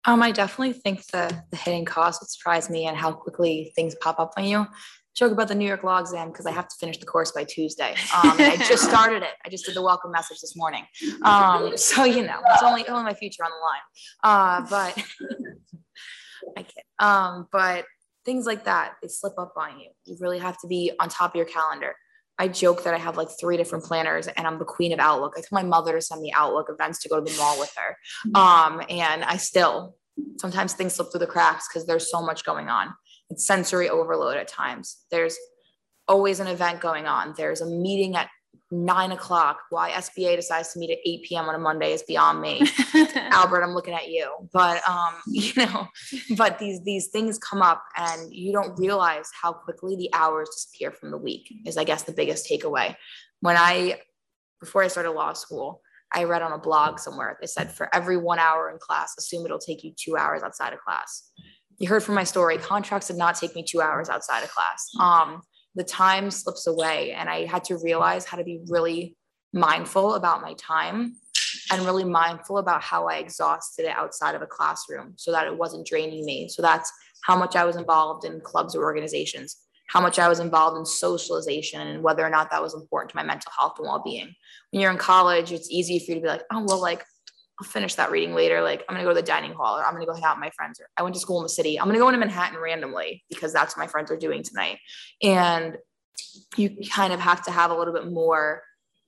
[0.06, 3.96] Um, I definitely think the the hidden cost would surprise me and how quickly things
[4.02, 4.66] pop up on you
[5.16, 7.44] joke about the New York Law exam because I have to finish the course by
[7.44, 7.96] Tuesday.
[8.24, 9.32] Um, I just started it.
[9.46, 10.86] I just did the welcome message this morning.
[11.24, 13.82] Um, so you know, it's only only my future on the line.
[14.24, 15.06] Uh, but
[16.58, 16.84] I kid.
[17.00, 17.86] Um, but
[18.26, 19.90] things like that, they slip up on you.
[20.06, 21.96] You really have to be on top of your calendar.
[22.38, 25.34] I joke that I have like three different planners and I'm the queen of Outlook.
[25.38, 27.74] I told my mother to send me Outlook events to go to the mall with
[27.76, 28.40] her.
[28.40, 29.96] Um, and I still
[30.38, 32.94] sometimes things slip through the cracks because there's so much going on
[33.32, 34.98] it's sensory overload at times.
[35.10, 35.38] There's
[36.08, 37.34] always an event going on.
[37.38, 38.30] There's a meeting at
[38.70, 39.60] nine o'clock.
[39.70, 41.46] Why SBA decides to meet at 8 p.m.
[41.46, 42.62] on a Monday is beyond me.
[43.16, 44.30] Albert, I'm looking at you.
[44.52, 45.88] But um, you know,
[46.36, 50.92] but these these things come up and you don't realize how quickly the hours disappear
[50.92, 52.96] from the week is I guess the biggest takeaway.
[53.40, 54.02] When I
[54.60, 55.82] before I started law school,
[56.14, 59.46] I read on a blog somewhere, they said for every one hour in class, assume
[59.46, 61.32] it'll take you two hours outside of class
[61.82, 64.88] you heard from my story, contracts did not take me two hours outside of class.
[65.00, 65.42] Um,
[65.74, 69.16] the time slips away, and I had to realize how to be really
[69.52, 71.16] mindful about my time
[71.72, 75.58] and really mindful about how I exhausted it outside of a classroom so that it
[75.58, 76.50] wasn't draining me.
[76.50, 76.92] So that's
[77.24, 79.58] how much I was involved in clubs or organizations,
[79.90, 83.16] how much I was involved in socialization, and whether or not that was important to
[83.16, 84.36] my mental health and well being.
[84.70, 87.04] When you're in college, it's easy for you to be like, oh, well, like
[87.62, 88.62] I'll finish that reading later.
[88.62, 90.42] Like I'm gonna go to the dining hall or I'm gonna go hang out with
[90.42, 90.80] my friends.
[90.80, 91.80] Or I went to school in the city.
[91.80, 94.80] I'm gonna go into Manhattan randomly because that's what my friends are doing tonight.
[95.22, 95.78] And
[96.58, 98.64] you kind of have to have a little bit more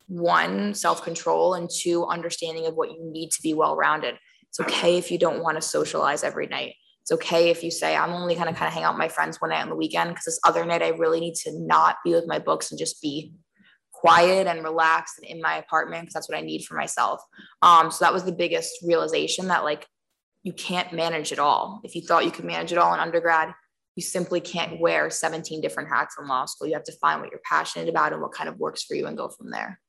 [0.07, 4.19] one self-control and two understanding of what you need to be well-rounded.
[4.49, 6.75] It's okay if you don't want to socialize every night.
[7.01, 9.41] It's okay if you say I'm only gonna kind of hang out with my friends
[9.41, 12.13] one night on the weekend because this other night I really need to not be
[12.13, 13.33] with my books and just be
[14.03, 17.21] quiet and relaxed and in my apartment because that's what I need for myself.
[17.61, 19.87] Um, so that was the biggest realization that like
[20.43, 21.79] you can't manage it all.
[21.85, 23.53] If you thought you could manage it all in undergrad,
[23.95, 26.67] you simply can't wear 17 different hats in law school.
[26.67, 29.07] You have to find what you're passionate about and what kind of works for you
[29.07, 29.79] and go from there.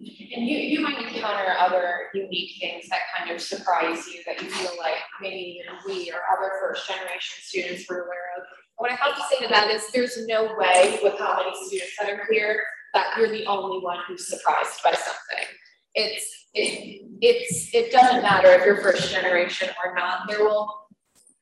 [0.00, 4.48] And you, you might encounter other unique things that kind of surprise you that you
[4.48, 8.42] feel like maybe we or other first generation students were aware of.
[8.78, 11.92] What I have to say to that is there's no way with how many students
[12.00, 12.64] that are here
[12.94, 15.46] that you're the only one who's surprised by something.
[15.94, 20.28] It's it, it's it doesn't matter if you're first generation or not.
[20.28, 20.88] There will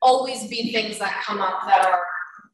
[0.02, 2.04] always be things that come up that are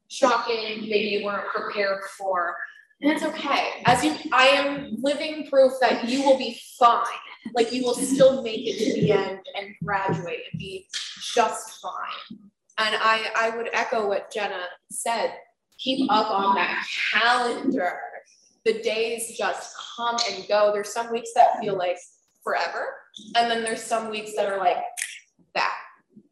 [0.07, 2.55] shocking, maybe you weren't prepared for.
[3.01, 3.83] And it's okay.
[3.85, 7.05] As you I am living proof that you will be fine.
[7.53, 10.87] Like you will still make it to the end and graduate and be
[11.33, 12.39] just fine.
[12.77, 15.33] And I I would echo what Jenna said.
[15.77, 17.99] Keep up on that calendar
[18.65, 20.71] the days just come and go.
[20.73, 21.97] There's some weeks that feel like
[22.43, 22.95] forever,
[23.35, 24.77] and then there's some weeks that are like
[25.53, 25.77] that.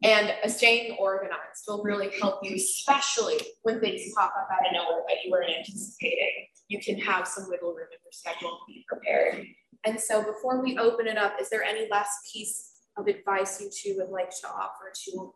[0.02, 5.02] And staying organized will really help you, especially when things pop up out of nowhere
[5.08, 6.46] that you weren't anticipating.
[6.68, 9.46] You can have some wiggle room in your schedule and be prepared.
[9.86, 13.70] And so before we open it up, is there any last piece of advice you
[13.70, 15.32] two would like to offer to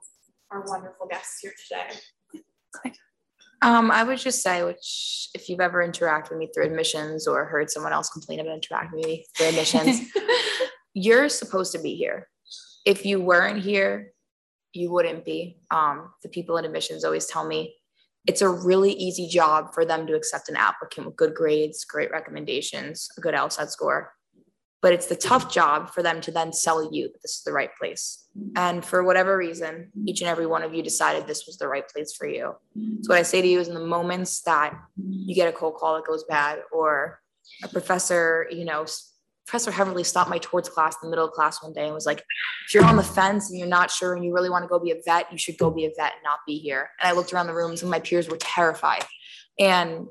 [0.51, 2.95] our wonderful guests here today?
[3.61, 7.45] Um, I would just say, which if you've ever interacted with me through admissions or
[7.45, 10.01] heard someone else complain about interacting with me through admissions,
[10.95, 12.29] you're supposed to be here.
[12.87, 14.13] If you weren't here,
[14.73, 15.59] you wouldn't be.
[15.71, 17.75] Um, the people in admissions always tell me
[18.27, 22.11] it's a really easy job for them to accept an applicant with good grades, great
[22.11, 24.13] recommendations, a good LSAT score
[24.81, 27.53] but it's the tough job for them to then sell you that this is the
[27.53, 28.27] right place.
[28.55, 31.89] And for whatever reason, each and every one of you decided this was the right
[31.89, 32.55] place for you.
[33.03, 35.75] So what I say to you is in the moments that you get a cold
[35.75, 37.21] call that goes bad, or
[37.65, 38.87] a professor, you know,
[39.47, 42.05] Professor Heverly stopped my torts class in the middle of class one day and was
[42.05, 42.23] like,
[42.67, 44.79] if you're on the fence and you're not sure and you really want to go
[44.79, 46.91] be a vet, you should go be a vet and not be here.
[47.01, 49.07] And I looked around the room and my peers were terrified.
[49.59, 50.07] And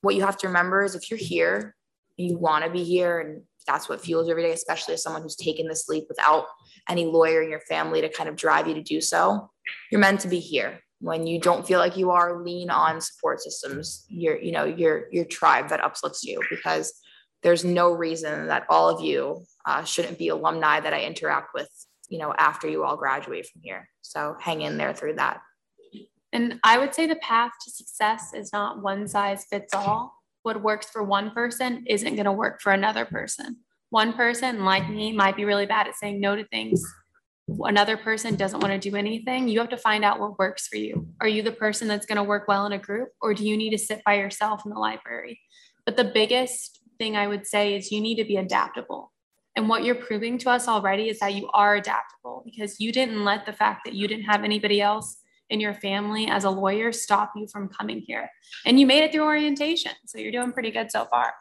[0.00, 1.76] what you have to remember is if you're here
[2.18, 5.36] you want to be here and that's what fuels every day, especially as someone who's
[5.36, 6.46] taken this leap without
[6.88, 9.50] any lawyer in your family to kind of drive you to do so.
[9.90, 10.80] You're meant to be here.
[11.00, 14.04] When you don't feel like you are, lean on support systems.
[14.08, 16.92] Your, you know, your your tribe that uplifts you because
[17.42, 21.68] there's no reason that all of you uh, shouldn't be alumni that I interact with,
[22.08, 23.88] you know, after you all graduate from here.
[24.02, 25.40] So hang in there through that.
[26.32, 30.17] And I would say the path to success is not one size fits all.
[30.48, 33.58] What works for one person isn't going to work for another person.
[33.90, 36.82] One person, like me, might be really bad at saying no to things.
[37.64, 39.48] Another person doesn't want to do anything.
[39.48, 41.06] You have to find out what works for you.
[41.20, 43.58] Are you the person that's going to work well in a group, or do you
[43.58, 45.38] need to sit by yourself in the library?
[45.84, 49.12] But the biggest thing I would say is you need to be adaptable.
[49.54, 53.22] And what you're proving to us already is that you are adaptable because you didn't
[53.22, 55.18] let the fact that you didn't have anybody else
[55.50, 58.30] in your family as a lawyer stop you from coming here.
[58.66, 59.92] And you made it through orientation.
[60.06, 61.32] So you're doing pretty good so far.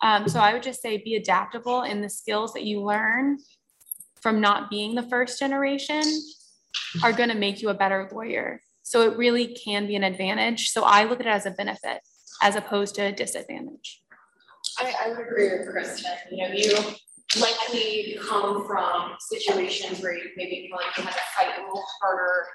[0.00, 3.38] Um, so I would just say be adaptable in the skills that you learn
[4.20, 6.02] from not being the first generation
[7.02, 8.60] are going to make you a better lawyer.
[8.82, 10.70] So it really can be an advantage.
[10.70, 12.00] So I look at it as a benefit
[12.42, 14.02] as opposed to a disadvantage.
[14.78, 16.12] I, I would agree with Kristen.
[16.30, 16.94] You know, you
[17.40, 21.84] likely come from situations where you maybe feel like you had to fight a little
[22.00, 22.46] harder,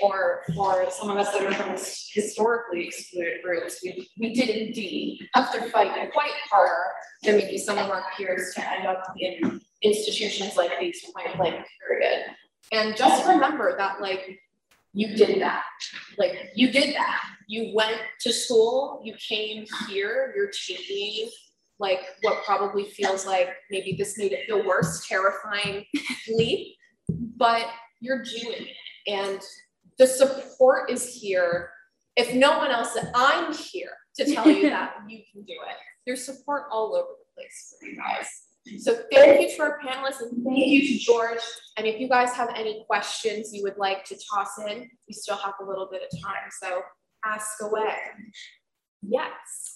[0.00, 5.28] or for some of us that are from historically excluded groups, we, we did indeed
[5.34, 6.84] have to fight quite harder
[7.22, 11.64] than maybe some of our peers to end up in institutions like these point blank
[11.86, 12.24] period.
[12.72, 14.40] And just remember that like
[14.92, 15.62] you did that.
[16.18, 17.22] Like you did that.
[17.48, 21.30] You went to school, you came here, you're taking
[21.78, 25.84] like what probably feels like maybe this made it feel worse, terrifying
[26.28, 26.76] leap,
[27.36, 27.66] but
[28.00, 28.76] you're doing it.
[29.06, 29.40] And
[29.98, 31.70] the support is here.
[32.16, 35.76] If no one else, I'm here to tell you that you can do it.
[36.06, 38.26] There's support all over the place for you guys.
[38.78, 41.40] So thank you to our panelists and thank you to George.
[41.76, 45.36] And if you guys have any questions you would like to toss in, we still
[45.36, 46.50] have a little bit of time.
[46.60, 46.80] So
[47.24, 47.94] ask away.
[49.02, 49.75] Yes.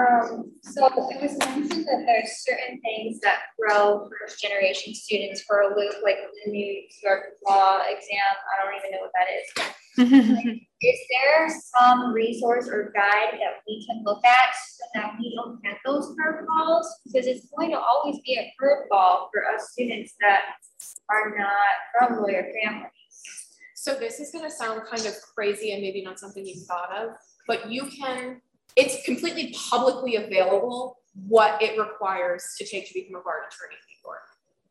[0.00, 5.60] Um, so it was mentioned that there's certain things that throw first generation students for
[5.60, 8.32] a loop, like the New York law exam.
[8.48, 10.32] I don't even know what that is.
[10.32, 15.34] like, is there some resource or guide that we can look at so that we
[15.36, 16.86] don't get those curveballs?
[17.04, 20.40] Because it's going to always be a curveball for us students that
[21.10, 22.90] are not from lawyer families.
[23.74, 26.96] So this is going to sound kind of crazy and maybe not something you've thought
[26.96, 27.10] of,
[27.46, 28.40] but you can
[28.76, 33.86] it's completely publicly available what it requires to take to become a bar attorney in
[33.88, 34.22] New York.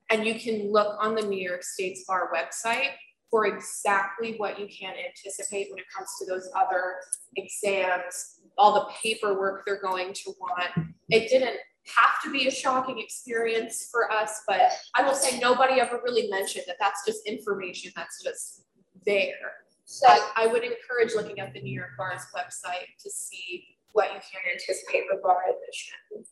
[0.09, 2.89] And you can look on the New York State's bar website
[3.29, 6.95] for exactly what you can anticipate when it comes to those other
[7.37, 10.87] exams, all the paperwork they're going to want.
[11.09, 11.55] It didn't
[11.95, 14.59] have to be a shocking experience for us, but
[14.95, 18.65] I will say nobody ever really mentioned that that's just information that's just
[19.05, 19.53] there.
[19.85, 24.13] So I, I would encourage looking at the New York Bar's website to see what
[24.13, 26.25] you can anticipate with bar admission.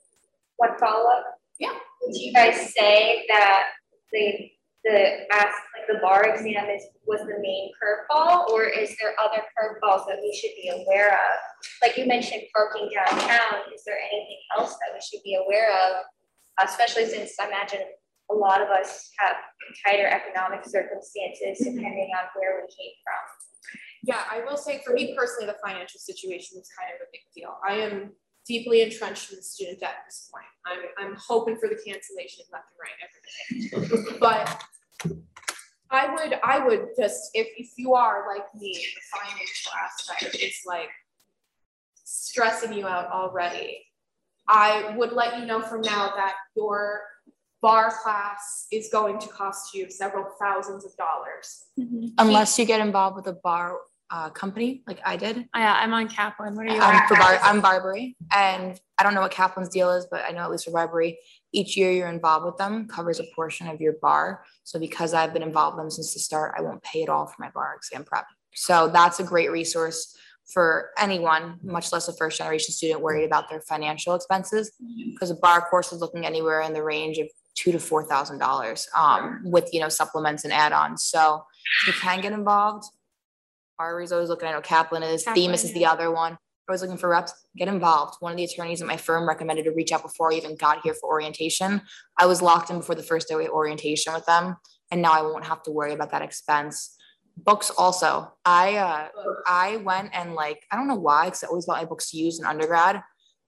[0.58, 1.26] One follow-up?
[1.60, 1.74] Yeah.
[2.02, 3.68] Would you guys say that
[4.12, 4.50] the
[4.86, 9.44] the ask like the bar exam is was the main curveball, or is there other
[9.52, 11.36] curveballs that we should be aware of?
[11.82, 16.06] Like you mentioned parking downtown, is there anything else that we should be aware of?
[16.64, 17.82] Especially since I imagine
[18.32, 19.36] a lot of us have
[19.86, 23.49] tighter economic circumstances depending on where we came from.
[24.04, 27.22] Yeah, I will say for me personally, the financial situation is kind of a big
[27.36, 27.58] deal.
[27.68, 28.12] I am
[28.48, 30.46] deeply entrenched in student debt at this point.
[30.66, 34.18] I'm, I'm hoping for the cancellation left and right every day.
[34.20, 34.64] but
[35.92, 40.62] I would, I would just, if, if you are like me, the financial aspect is
[40.66, 40.90] like
[42.04, 43.86] stressing you out already.
[44.48, 47.02] I would let you know from now that your
[47.62, 51.66] bar class is going to cost you several thousands of dollars.
[51.80, 52.08] Mm-hmm.
[52.18, 53.78] Unless you get involved with a bar
[54.12, 55.48] uh, company like I did.
[55.56, 56.56] Yeah, I'm on Kaplan.
[56.56, 56.82] What are you?
[56.82, 60.32] I'm, for Bar- I'm BARBRI, and I don't know what Kaplan's deal is, but I
[60.32, 61.16] know at least for BARBRI,
[61.54, 64.44] each year you're involved with them covers a portion of your bar.
[64.64, 67.28] So because I've been involved with them since the start, I won't pay it all
[67.28, 68.26] for my bar exam prep.
[68.56, 70.16] So that's a great resource
[70.54, 74.72] for anyone, much less a first generation student worried about their financial expenses,
[75.14, 75.38] because mm-hmm.
[75.38, 78.88] a bar course is looking anywhere in the range of two to four thousand dollars
[78.98, 81.04] um, with you know supplements and add-ons.
[81.04, 81.44] So
[81.86, 82.86] you can get involved.
[83.80, 84.50] Ari's always looking.
[84.50, 85.24] I know Kaplan is.
[85.24, 86.34] Kaplan, Themis is the other one.
[86.34, 87.34] I was looking for reps.
[87.58, 88.18] Get involved.
[88.20, 90.82] One of the attorneys at my firm recommended to reach out before I even got
[90.84, 91.82] here for orientation.
[92.18, 94.56] I was locked in before the first day of orientation with them,
[94.92, 96.96] and now I won't have to worry about that expense.
[97.38, 98.34] Books also.
[98.46, 99.08] I uh,
[99.48, 102.40] I went and like I don't know why because I always bought my books used
[102.40, 102.98] in undergrad.
[102.98, 103.02] It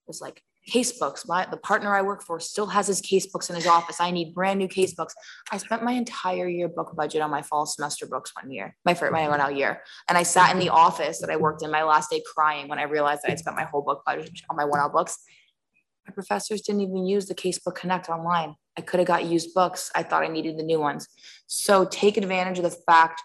[0.08, 1.28] was like case books.
[1.28, 4.00] My the partner I work for still has his case books in his office.
[4.00, 5.14] I need brand new case books.
[5.52, 8.94] I spent my entire year book budget on my fall semester books one year, my
[8.94, 9.82] first my 1L year.
[10.08, 12.80] And I sat in the office that I worked in my last day crying when
[12.80, 15.18] I realized that I'd spent my whole book budget on my 1L books.
[16.08, 18.56] My professors didn't even use the Casebook Connect online.
[18.78, 19.92] I could have got used books.
[19.96, 21.08] I thought I needed the new ones.
[21.48, 23.22] So take advantage of the fact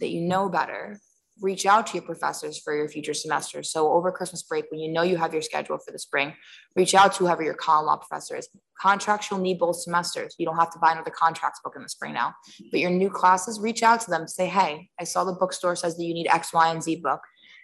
[0.00, 1.00] that you know better
[1.40, 3.62] reach out to your professors for your future semester.
[3.62, 6.34] So over Christmas break, when you know you have your schedule for the spring,
[6.76, 8.48] reach out to whoever your common law professor is.
[8.80, 10.34] Contracts you'll need both semesters.
[10.38, 12.34] You don't have to buy another contracts book in the spring now.
[12.70, 14.28] But your new classes, reach out to them.
[14.28, 17.20] Say, hey, I saw the bookstore says that you need X, Y, and Z book.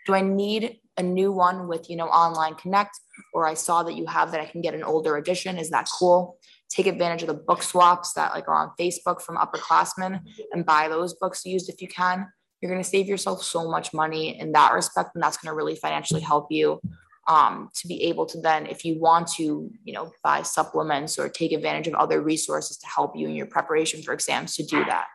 [0.06, 2.98] Do I need a new one with you know online connect?
[3.34, 5.58] Or I saw that you have that I can get an older edition.
[5.58, 6.38] Is that cool?
[6.70, 10.20] Take advantage of the book swaps that like are on Facebook from upperclassmen
[10.52, 12.26] and buy those books used if you can
[12.60, 15.56] you're going to save yourself so much money in that respect and that's going to
[15.56, 16.80] really financially help you
[17.28, 21.28] um, to be able to then if you want to you know buy supplements or
[21.28, 24.84] take advantage of other resources to help you in your preparation for exams to do
[24.84, 25.06] that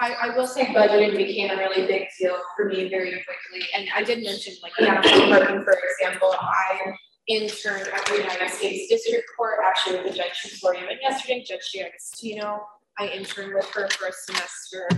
[0.00, 3.68] I, I will say budgeting became a really big deal for me very quickly.
[3.76, 6.96] And I did mention, like, yeah, working, for example, I
[7.28, 12.66] interned at the United States District Court, actually with the judge even yesterday, Judge D'Agostino.
[12.98, 14.88] I interned with her for a semester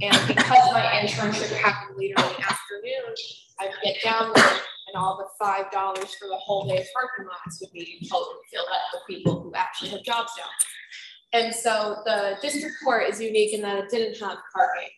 [0.00, 3.14] and because my internship happened later in the afternoon,
[3.60, 7.60] I'd get down there and all the five dollars for the whole day parking lots
[7.60, 11.42] would be totally filled up with people who actually have jobs down there.
[11.42, 14.88] And so the district court is unique in that it didn't have parking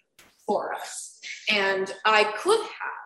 [0.46, 1.20] for us.
[1.52, 2.99] And I could have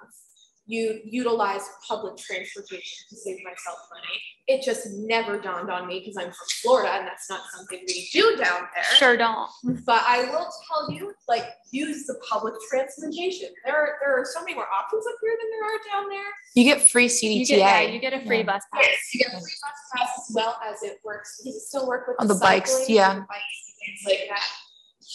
[0.67, 4.21] you utilize public transportation to save myself money.
[4.47, 8.09] It just never dawned on me because I'm from Florida and that's not something we
[8.13, 8.85] do down there.
[8.97, 9.49] Sure don't.
[9.85, 13.49] But I will tell you, like, use the public transportation.
[13.65, 16.31] There are there are so many more options up here than there are down there.
[16.55, 18.43] you get free CDTA You get, yeah, you get a free Yeah.
[18.45, 18.83] bus pass.
[18.85, 21.41] Yes, you get a free bus pass as well as it works.
[21.45, 23.15] Does it still work with On the, the bikes, cycling and yeah.
[23.15, 24.49] the bikes and things like that?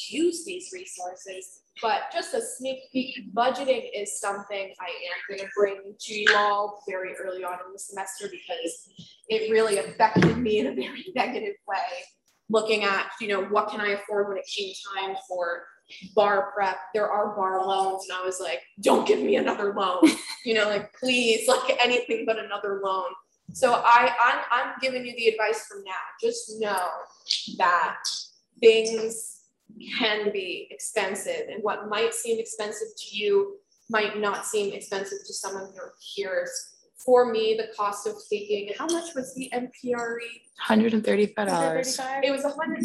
[0.09, 5.95] Use these resources, but just a sneak peek, budgeting is something I am gonna bring
[5.99, 8.89] to you all very early on in the semester because
[9.27, 11.77] it really affected me in a very negative way.
[12.49, 15.63] Looking at, you know, what can I afford when it came time for
[16.15, 16.77] bar prep?
[16.93, 20.03] There are bar loans, and I was like, don't give me another loan.
[20.45, 23.09] You know, like please, like anything but another loan.
[23.51, 25.91] So I, I'm, I'm giving you the advice from now.
[26.21, 26.87] Just know
[27.57, 27.97] that
[28.61, 29.38] things
[29.99, 33.57] can be expensive, and what might seem expensive to you
[33.89, 36.51] might not seem expensive to some of your peers.
[37.05, 40.19] For me, the cost of taking how much was the MPRE?
[40.67, 42.83] $135 It was a hundred.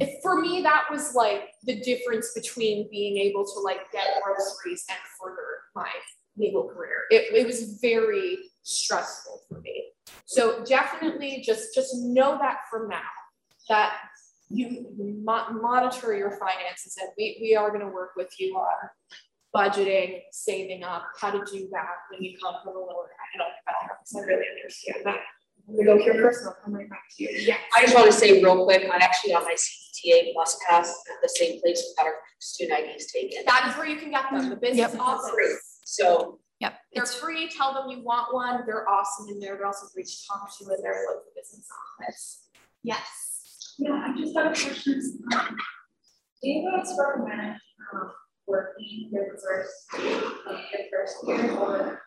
[0.00, 4.84] it- For me, that was like the difference between being able to like get groceries
[4.88, 5.88] and further my
[6.36, 7.04] legal career.
[7.10, 9.88] It, it was very stressful for me.
[10.26, 13.00] So definitely just just know that from now
[13.68, 13.94] that
[14.50, 14.86] you
[15.24, 18.88] mo- monitor your finances and we, we are going to work with you on
[19.54, 24.00] budgeting, saving up, how to do that when you come from a lower economic background.
[24.04, 25.20] So I really understand that.
[25.68, 27.28] I'm gonna go here first and I'll come right back to you.
[27.30, 27.56] Yeah.
[27.76, 31.16] I just want to say real quick, I'm actually on my CDTA bus pass at
[31.22, 33.42] the same place that our student ID is taken.
[33.46, 35.00] That is where you can get them, the business Yep.
[35.00, 35.80] office.
[35.84, 39.66] So yep They're it's free, tell them you want one, they're awesome in there, they're
[39.66, 41.66] also free to talk to you in their local business
[42.00, 42.48] office.
[42.82, 43.27] Yes.
[43.78, 45.02] Yeah, I just have a question.
[45.32, 45.56] Um,
[46.42, 47.56] Do you guys recommend
[47.92, 48.10] um
[48.48, 49.72] working your first,
[50.46, 52.00] like your first year or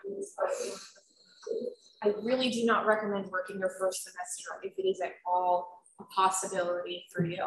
[2.04, 6.04] I really do not recommend working your first semester if it is at all a
[6.16, 7.46] possibility for you.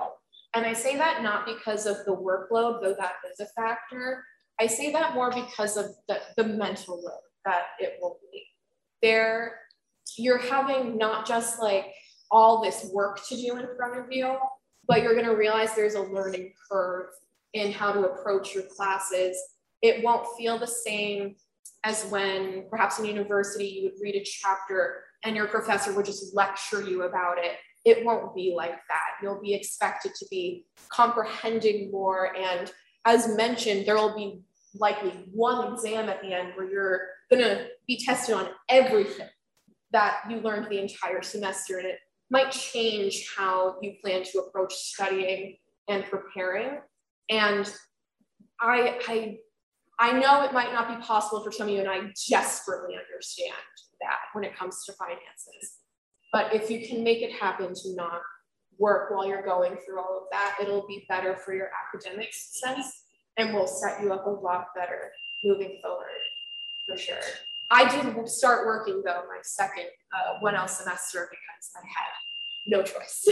[0.55, 4.25] And I say that not because of the workload, though that is a factor.
[4.61, 8.45] I say that more because of the, the mental load that it will be.
[9.03, 9.59] There,
[10.17, 11.87] you're having not just like
[12.35, 14.37] all this work to do in front of you,
[14.89, 17.07] but you're gonna realize there's a learning curve
[17.53, 19.39] in how to approach your classes.
[19.81, 21.37] It won't feel the same
[21.85, 26.35] as when perhaps in university you would read a chapter and your professor would just
[26.35, 27.53] lecture you about it.
[27.85, 29.23] It won't be like that.
[29.23, 32.35] You'll be expected to be comprehending more.
[32.35, 32.73] And
[33.05, 34.41] as mentioned, there will be
[34.75, 39.29] likely one exam at the end where you're going to be tested on everything
[39.93, 41.79] that you learned the entire semester.
[41.79, 41.99] And it
[42.31, 45.57] might change how you plan to approach studying
[45.89, 46.81] and preparing.
[47.29, 47.71] And
[48.61, 49.39] I, I
[49.99, 53.55] I know it might not be possible for some of you, and I desperately understand
[54.01, 55.79] that when it comes to finances.
[56.33, 58.21] But if you can make it happen to not
[58.79, 63.05] work while you're going through all of that, it'll be better for your academic success
[63.37, 65.13] and will set you up a lot better
[65.45, 66.07] moving forward,
[66.89, 67.19] for sure.
[67.71, 72.13] I did start working though my second uh, 1L semester because I had
[72.67, 73.27] no choice.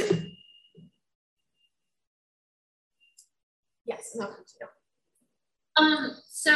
[3.86, 4.68] yes, no, continue.
[5.76, 6.52] Um, so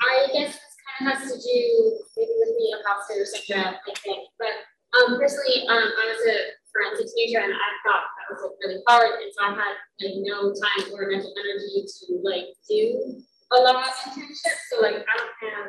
[0.00, 4.28] I guess this kind of has to do maybe with the imposter syndrome, I think.
[4.38, 4.54] But
[4.96, 6.36] um, personally, um, I was a
[6.72, 9.20] forensic major and I thought that was like really hard.
[9.20, 13.20] And so I had like no time or mental energy to like do
[13.52, 14.56] a law internship.
[14.70, 15.68] So like I don't have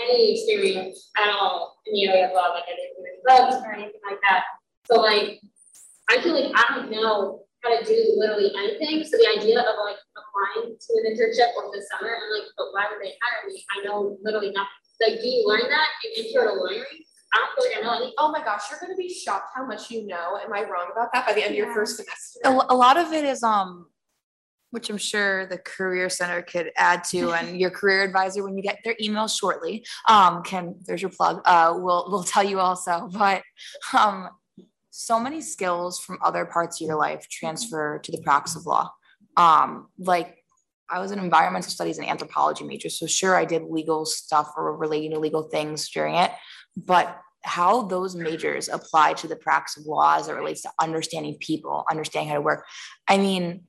[0.00, 3.64] any experience at all in the area of law, like I didn't do any drugs
[3.64, 4.44] or anything like that.
[4.84, 5.40] So like
[6.10, 9.04] I feel like I don't know how to do literally anything.
[9.04, 12.66] So the idea of like applying to an internship over the summer, I'm like, but
[12.72, 13.64] why would they hire me?
[13.76, 14.80] I know literally nothing.
[15.00, 17.04] Like, do you learn that in intro to lawyering?
[17.32, 18.14] I don't feel like I know anything.
[18.18, 20.38] Oh my gosh, you're gonna be shocked how much you know.
[20.42, 21.62] Am I wrong about that by the end yeah.
[21.62, 22.40] of your first semester?
[22.44, 23.86] A, a lot of it is um
[24.70, 28.62] which I'm sure the career center could add to and your career advisor when you
[28.62, 33.08] get their email shortly um can there's your plug uh will will tell you also.
[33.20, 33.42] But
[33.92, 34.30] um
[34.90, 38.90] so many skills from other parts of your life transfer to the practice of law.
[39.36, 40.36] Um like
[40.88, 44.76] I was an environmental studies and anthropology major so sure I did legal stuff or
[44.76, 46.30] relating to legal things during it
[46.76, 51.36] but how those majors apply to the practice of law as it relates to understanding
[51.40, 52.64] people understanding how to work
[53.08, 53.64] I mean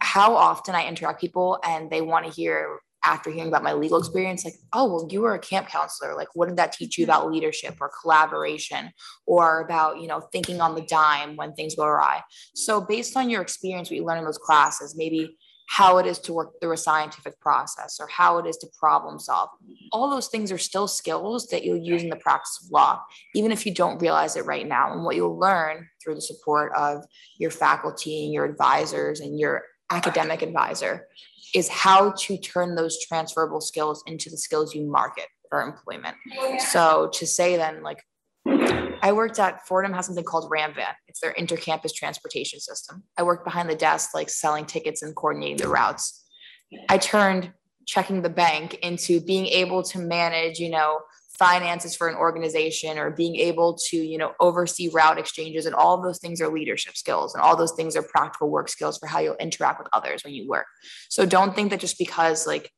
[0.00, 3.98] how often I interact people and they want to hear after hearing about my legal
[3.98, 6.16] experience, like, oh, well, you were a camp counselor.
[6.16, 8.90] Like, what did that teach you about leadership or collaboration
[9.26, 12.22] or about, you know, thinking on the dime when things go awry?
[12.54, 15.36] So, based on your experience, what you learn in those classes, maybe
[15.68, 19.18] how it is to work through a scientific process or how it is to problem
[19.18, 19.50] solve.
[19.92, 23.02] All those things are still skills that you'll use in the practice of law,
[23.34, 24.92] even if you don't realize it right now.
[24.92, 27.04] And what you'll learn through the support of
[27.38, 31.06] your faculty and your advisors and your academic advisor
[31.54, 36.16] is how to turn those transferable skills into the skills you market for employment.
[36.70, 38.02] So to say then, like,
[39.02, 40.94] I worked at Fordham has something called RamVan.
[41.08, 43.04] It's their intercampus transportation system.
[43.16, 46.24] I worked behind the desk, like selling tickets and coordinating the routes.
[46.88, 47.52] I turned
[47.86, 51.00] checking the bank into being able to manage, you know,
[51.38, 56.00] finances for an organization or being able to you know oversee route exchanges and all
[56.02, 59.18] those things are leadership skills and all those things are practical work skills for how
[59.18, 60.66] you'll interact with others when you work.
[61.08, 62.70] So don't think that just because like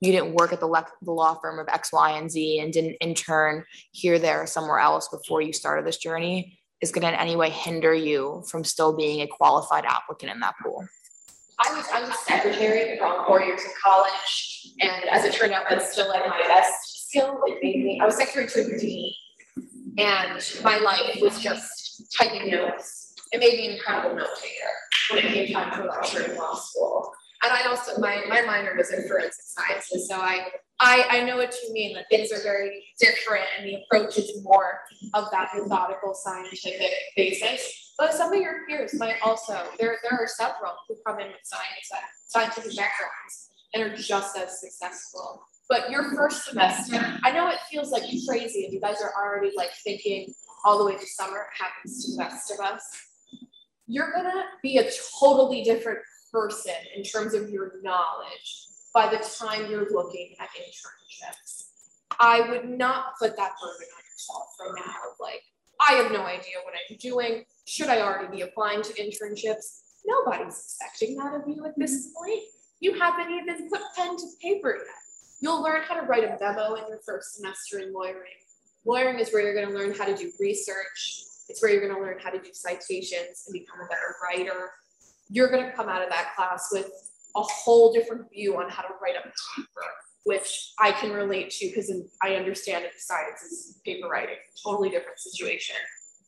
[0.00, 2.72] you didn't work at the, le- the law firm of x y and z and
[2.72, 7.08] didn't intern here there or somewhere else before you started this journey is going to
[7.08, 10.86] in any way hinder you from still being a qualified applicant in that pool.
[11.58, 15.64] I was I was secretary for four years of college, and as it turned out,
[15.70, 19.12] that's still like my best made me, I was secretary to dean,
[19.98, 23.14] and my life was just typing notes.
[23.32, 24.70] It made me an incredible note taker
[25.10, 27.12] when it came time for lecture in law school.
[27.42, 30.46] And I also, my, my minor was in forensic sciences, so I,
[30.80, 34.42] I, I know what you mean, that things are very different and the approach is
[34.42, 34.80] more
[35.14, 37.94] of that methodical scientific basis.
[37.98, 41.36] But some of your peers might also, there, there are several who come in with
[41.44, 41.90] science,
[42.26, 45.42] scientific backgrounds and are just as successful.
[45.68, 49.52] But your first semester, I know it feels like crazy and you guys are already
[49.56, 50.32] like thinking
[50.64, 52.82] all the way to summer, it happens to the best of us.
[53.86, 54.90] You're gonna be a
[55.20, 56.00] totally different
[56.32, 61.68] person in terms of your knowledge by the time you're looking at internships.
[62.18, 65.42] I would not put that burden on yourself right now like,
[65.80, 67.44] I have no idea what I'm doing.
[67.66, 69.82] Should I already be applying to internships?
[70.06, 72.24] Nobody's expecting that of you at this mm-hmm.
[72.24, 72.42] point.
[72.80, 75.05] You haven't even put pen to paper yet.
[75.40, 78.40] You'll learn how to write a memo in your first semester in lawyering.
[78.84, 81.22] Lawyering is where you're going to learn how to do research.
[81.48, 84.70] It's where you're going to learn how to do citations and become a better writer.
[85.28, 86.90] You're going to come out of that class with
[87.36, 89.86] a whole different view on how to write a paper,
[90.24, 91.92] which I can relate to because
[92.22, 95.76] I understand that science is paper writing, totally different situation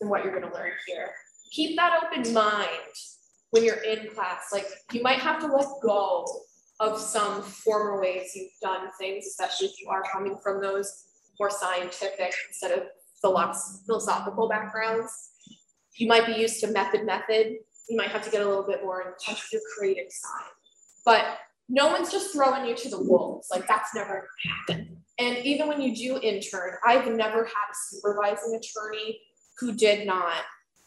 [0.01, 1.11] than what you're going to learn here.
[1.51, 2.69] Keep that open mind
[3.51, 4.51] when you're in class.
[4.53, 6.27] Like you might have to let go
[6.81, 11.05] of some former ways you've done things, especially if you are coming from those
[11.39, 12.85] more scientific instead of
[13.21, 15.31] philosophical backgrounds.
[15.97, 17.57] You might be used to method method.
[17.89, 20.51] You might have to get a little bit more in touch with your creative side.
[21.05, 21.25] But
[21.69, 23.49] no one's just throwing you to the wolves.
[23.51, 24.29] Like that's never
[24.69, 24.87] gonna.
[25.19, 29.21] And even when you do intern, I've never had a supervising attorney
[29.59, 30.45] who did not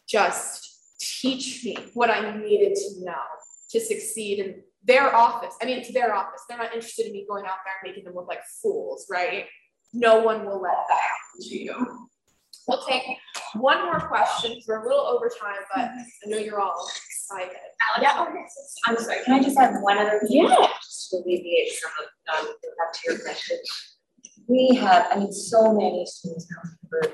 [0.08, 0.70] just
[1.00, 3.14] teach me what I needed to know
[3.72, 5.56] to succeed in their office.
[5.62, 6.42] I mean, it's their office.
[6.48, 9.46] They're not interested in me going out there and making them look like fools, right?
[9.94, 12.08] No one will let that happen to you.
[12.68, 13.04] We'll take
[13.56, 17.58] one more question because we're a little over time, but I know you're all excited.
[18.02, 18.26] Yeah.
[18.86, 19.24] I'm sorry.
[19.26, 20.46] Can I just have one other thing?
[20.46, 20.68] Yeah.
[20.82, 23.58] Just to alleviate some of um, back to your question.
[24.48, 27.14] we have, I mean, so many students come through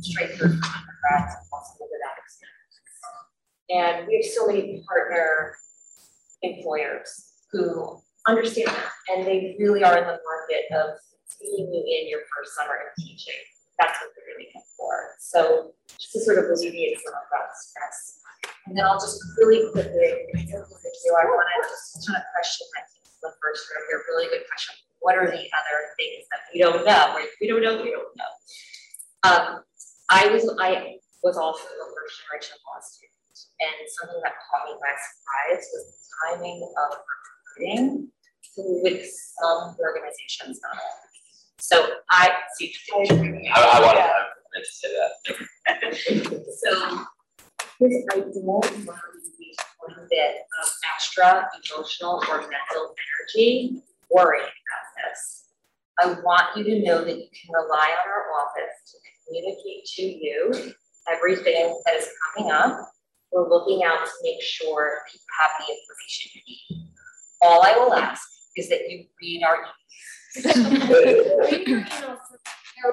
[0.00, 2.76] straight through from undergrads and possibly without experience.
[3.70, 5.56] And we have so many partner
[6.44, 12.08] employers who understand that and they really are in the market of seeing you in
[12.08, 13.40] your first summer of teaching.
[13.78, 15.14] That's what they're really looking for.
[15.18, 18.20] So just to sort of alleviate some of that stress.
[18.66, 23.32] And then I'll just really quickly, I want to just kind of question team the
[23.40, 24.76] first row here, really good question.
[25.00, 27.16] What are the other things that we don't know?
[27.40, 28.32] We don't know, we don't know.
[29.24, 29.64] Um,
[30.10, 33.13] I was I was also a first generation law student,
[33.60, 38.08] and something that caught me by surprise was the timing of recruiting
[38.82, 39.06] with
[39.40, 41.04] some organizations not all.
[41.58, 42.74] So I see.
[42.92, 43.06] I,
[43.54, 43.98] I want
[44.54, 45.94] to say that.
[45.94, 47.06] so
[47.80, 52.94] this I don't want to use one bit of extra emotional or mental
[53.34, 55.48] energy worrying about this.
[56.00, 60.02] I want you to know that you can rely on our office to communicate to
[60.02, 60.74] you
[61.10, 62.90] everything that is coming up.
[63.34, 66.92] We're looking out to make sure people have the information you need.
[67.42, 68.22] All I will ask
[68.56, 71.50] is that you read our emails.
[71.50, 72.18] read your emails.
[72.84, 72.92] No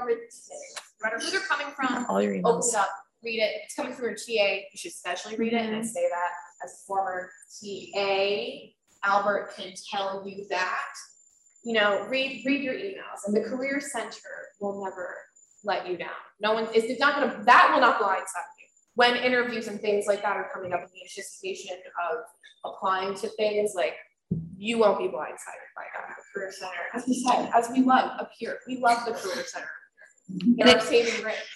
[1.04, 2.70] matter who they're coming from, All your open emails.
[2.70, 2.90] it up,
[3.24, 3.52] read it.
[3.64, 5.62] It's coming through a TA, you should especially read it.
[5.62, 6.30] And I say that
[6.66, 7.30] as former
[7.62, 8.72] TA,
[9.04, 10.90] Albert can tell you that.
[11.64, 14.18] You know, read read your emails, and the Career Center
[14.60, 15.16] will never
[15.64, 16.10] let you down.
[16.42, 18.61] No one is it's not gonna that will not blindside you
[18.96, 21.78] when interviews and things like that are coming up in the anticipation
[22.12, 22.20] of
[22.72, 23.96] applying to things like
[24.58, 26.16] you won't be blindsided by that.
[26.18, 29.44] The Career Center, as we said, as we love up here, we love the Career
[29.46, 29.68] Center.
[30.30, 30.84] And it-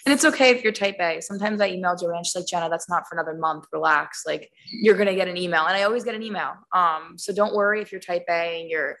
[0.04, 1.20] And it's okay if you're type A.
[1.22, 3.64] Sometimes I email Joanne, she's like, Jenna, that's not for another month.
[3.72, 4.24] Relax.
[4.26, 5.64] Like you're gonna get an email.
[5.66, 6.52] And I always get an email.
[6.74, 8.96] Um, so don't worry if you're type A and you're,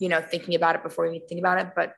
[0.00, 1.72] you know, thinking about it before you think about it.
[1.76, 1.92] But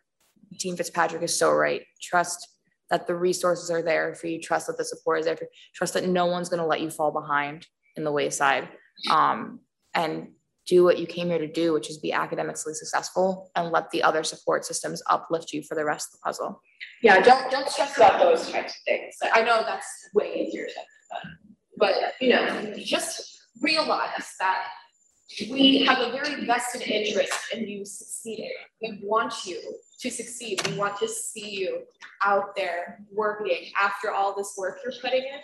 [0.59, 1.83] Dean Fitzpatrick is so right.
[2.03, 2.49] Trust
[2.93, 4.39] that the resources are there for you.
[4.39, 5.51] Trust that the support is there for you.
[5.75, 7.67] Trust that no one's gonna let you fall behind
[7.97, 8.69] in the wayside.
[9.11, 9.61] Um,
[9.95, 10.29] and
[10.67, 14.03] do what you came here to do, which is be academically successful and let the
[14.03, 16.63] other support systems uplift you for the rest of the puzzle.
[17.03, 19.17] Yeah, don't don't stress about those types of things.
[19.33, 21.57] I know that's way easier said than.
[21.79, 24.67] But you know, just realize that
[25.51, 28.53] we have a very vested interest in you succeeding.
[28.81, 29.61] We want you
[30.03, 30.67] to succeed.
[30.67, 31.83] We want to see you
[32.23, 35.41] out there working after all this work you're putting in.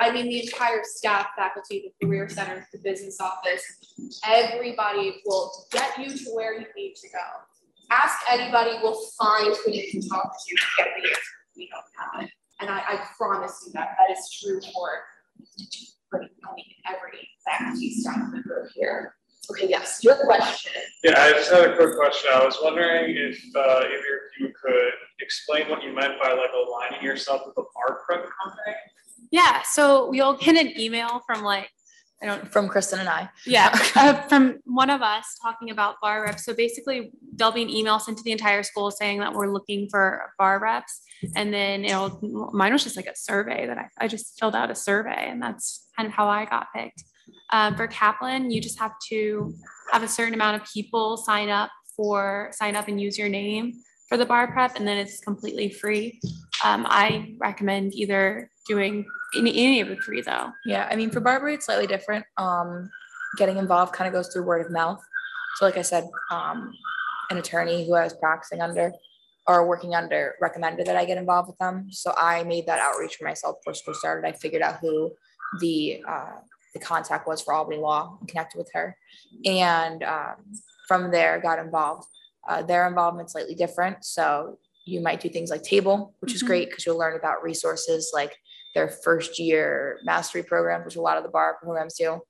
[0.00, 3.62] I mean, the entire staff, faculty, the career center, the business office,
[4.26, 7.18] everybody will get you to where you need to go.
[7.90, 11.20] Ask anybody, we'll find who you can talk to to get the answer.
[11.56, 12.30] We don't have it.
[12.60, 14.90] And I, I promise you that that is true for,
[16.10, 19.14] for I mean, every faculty staff member here.
[19.50, 20.72] Okay, yes, your question.
[21.02, 22.30] Yeah, I just had a quick question.
[22.32, 26.50] I was wondering if uh, either of you could explain what you meant by like
[26.54, 28.76] aligning yourself with a bar prep company.
[29.32, 31.68] Yeah, so we'll get an email from like,
[32.22, 33.28] I don't From Kristen and I.
[33.44, 36.44] Yeah, uh, from one of us talking about bar reps.
[36.44, 39.88] So basically, there'll be an email sent to the entire school saying that we're looking
[39.90, 41.00] for bar reps,
[41.34, 42.20] and then it'll.
[42.52, 45.42] Mine was just like a survey that I, I just filled out a survey, and
[45.42, 47.02] that's kind of how I got picked.
[47.50, 49.54] Um, for Kaplan, you just have to
[49.90, 53.72] have a certain amount of people sign up for sign up and use your name
[54.08, 56.20] for the bar prep, and then it's completely free.
[56.64, 59.04] Um, I recommend either doing
[59.36, 60.50] any, any of the three though.
[60.64, 62.24] Yeah, I mean, for BARBRI, it's slightly different.
[62.36, 62.90] Um,
[63.36, 65.02] getting involved kind of goes through word of mouth.
[65.56, 66.72] So, like I said, um,
[67.30, 68.92] an attorney who I was practicing under
[69.48, 71.88] or working under recommended that I get involved with them.
[71.90, 74.26] So I made that outreach for myself before school started.
[74.26, 75.12] I figured out who
[75.60, 76.40] the uh,
[76.72, 78.96] the contact was for Albany Law and connected with her,
[79.44, 80.36] and um,
[80.88, 82.06] from there got involved.
[82.48, 86.46] Uh, their involvement slightly different, so you might do things like table, which is Mhm.
[86.46, 88.36] great because you'll learn about resources like
[88.74, 92.20] their first year mastery programs, which a lot of the bar programs do.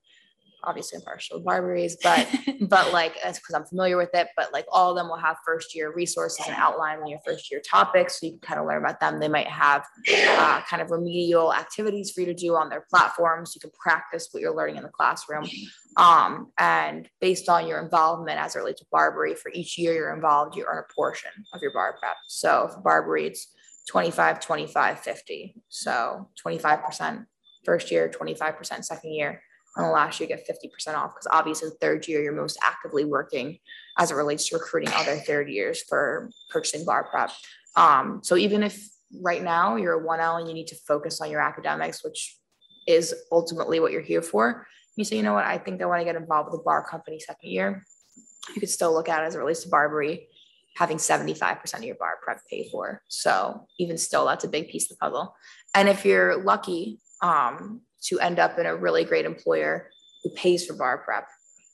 [0.63, 2.27] Obviously, I'm partial to BARBRI's, but
[2.69, 4.27] but like that's because I'm familiar with it.
[4.35, 7.51] But like all of them will have first year resources and outline on your first
[7.51, 9.19] year topics, so you can kind of learn about them.
[9.19, 13.53] They might have uh, kind of remedial activities for you to do on their platforms.
[13.55, 15.45] You can practice what you're learning in the classroom.
[15.97, 20.13] Um, and based on your involvement as it relates to BARBRI, for each year you're
[20.13, 22.15] involved, you earn a portion of your bar prep.
[22.27, 23.53] So for BARBRI, it's
[23.89, 25.55] 25, 25, 50.
[25.69, 27.25] So 25%
[27.65, 29.41] first year, 25% second year.
[29.75, 32.59] And the last year you get 50% off because obviously the third year you're most
[32.61, 33.57] actively working
[33.97, 37.31] as it relates to recruiting other third years for purchasing bar prep.
[37.75, 38.87] Um, so even if
[39.21, 42.37] right now you're a 1L and you need to focus on your academics, which
[42.87, 46.01] is ultimately what you're here for, you say, you know what, I think I want
[46.01, 47.83] to get involved with a bar company second year.
[48.53, 50.27] You could still look at it as it relates to BARBRI.
[50.75, 53.01] having 75% of your bar prep paid for.
[53.07, 55.35] So even still, that's a big piece of the puzzle.
[55.73, 59.89] And if you're lucky um, to end up in a really great employer
[60.23, 61.27] who pays for bar prep,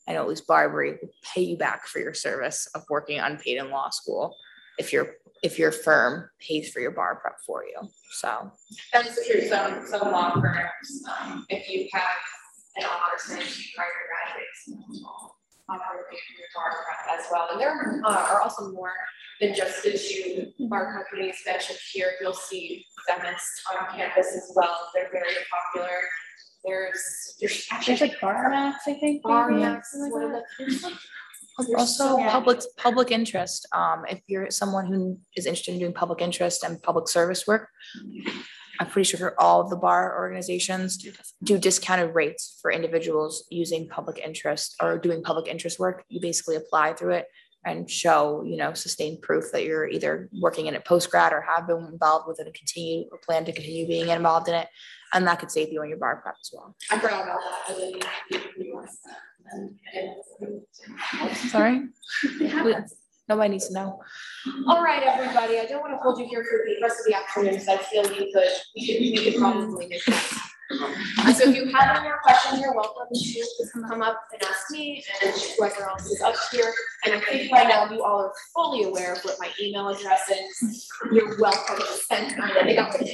[0.08, 3.58] I know at least BARBRI will pay you back for your service of working unpaid
[3.58, 4.36] in law school
[4.80, 7.88] if your if your firm pays for your bar prep for you.
[8.12, 8.52] So
[8.92, 12.04] That's true, some, some law firms, um, if you have
[12.76, 15.06] an opportunity prior to graduates,
[15.70, 17.48] offer your bar prep as well.
[17.52, 18.92] And there uh, are also more
[19.40, 22.12] than just the two bar companies mentioned here.
[22.22, 23.42] You'll see Themis
[23.72, 24.90] on campus as well.
[24.94, 25.90] They're very popular.
[26.66, 29.24] There's, there's actually There's like bar max, I think.
[29.24, 30.44] bar maybe, max, one of the,
[31.60, 33.68] there's also so public public interest.
[33.74, 37.70] Um, if you're someone who is interested in doing public interest and public service work,
[38.80, 41.06] I'm pretty sure all of the bar organizations
[41.44, 46.04] do discounted rates for individuals using public interest or doing public interest work.
[46.08, 47.26] You basically apply through it
[47.66, 51.42] and show, you know, sustained proof that you're either working in it post grad or
[51.42, 54.68] have been involved with it and continue or plan to continue being involved in it.
[55.14, 56.76] And that could save you on your bar prep as well.
[56.92, 57.76] I forgot about that.
[57.76, 57.80] I
[58.30, 59.20] didn't realize that.
[61.50, 61.88] Sorry?
[63.28, 64.00] Nobody needs to know.
[64.68, 67.16] All right, everybody, I don't want to hold you here for the rest of the
[67.16, 70.02] afternoon, because I feel you could, we could, we could probably.
[70.72, 74.70] Uh, So if you have any more questions, you're welcome to come up and ask
[74.72, 76.72] me and whoever else is up here.
[77.06, 80.30] And I think by now you all are fully aware of what my email address
[80.30, 80.88] is.
[81.12, 83.06] You're welcome to send, I don't think I'm from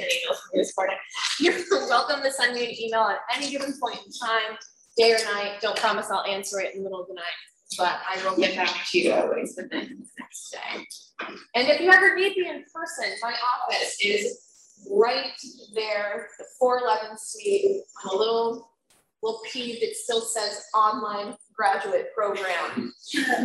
[0.53, 0.97] this morning.
[1.39, 4.57] You're welcome to send me an email at any given point in time,
[4.97, 5.61] day or night.
[5.61, 7.23] Don't promise I'll answer it in the middle of the night,
[7.77, 10.85] but I will get back to you always within the next day.
[11.55, 14.44] And if you ever need me in person, my office is
[14.91, 15.31] right
[15.73, 18.71] there, the four eleven suite, on a little,
[19.23, 22.93] little P that still says online graduate program.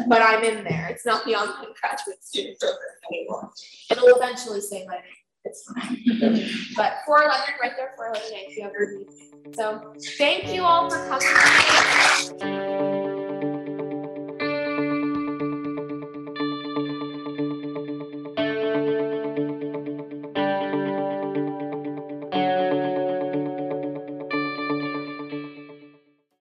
[0.09, 2.79] But I'm in there, it's not the online graduate student program
[3.13, 3.51] anymore.
[3.91, 5.05] It'll eventually say my name,
[5.45, 6.47] it's fine.
[6.77, 9.55] But four eleven, right there, four eleven, if you ever need.
[9.55, 11.21] So, thank you all for
[12.39, 12.90] coming.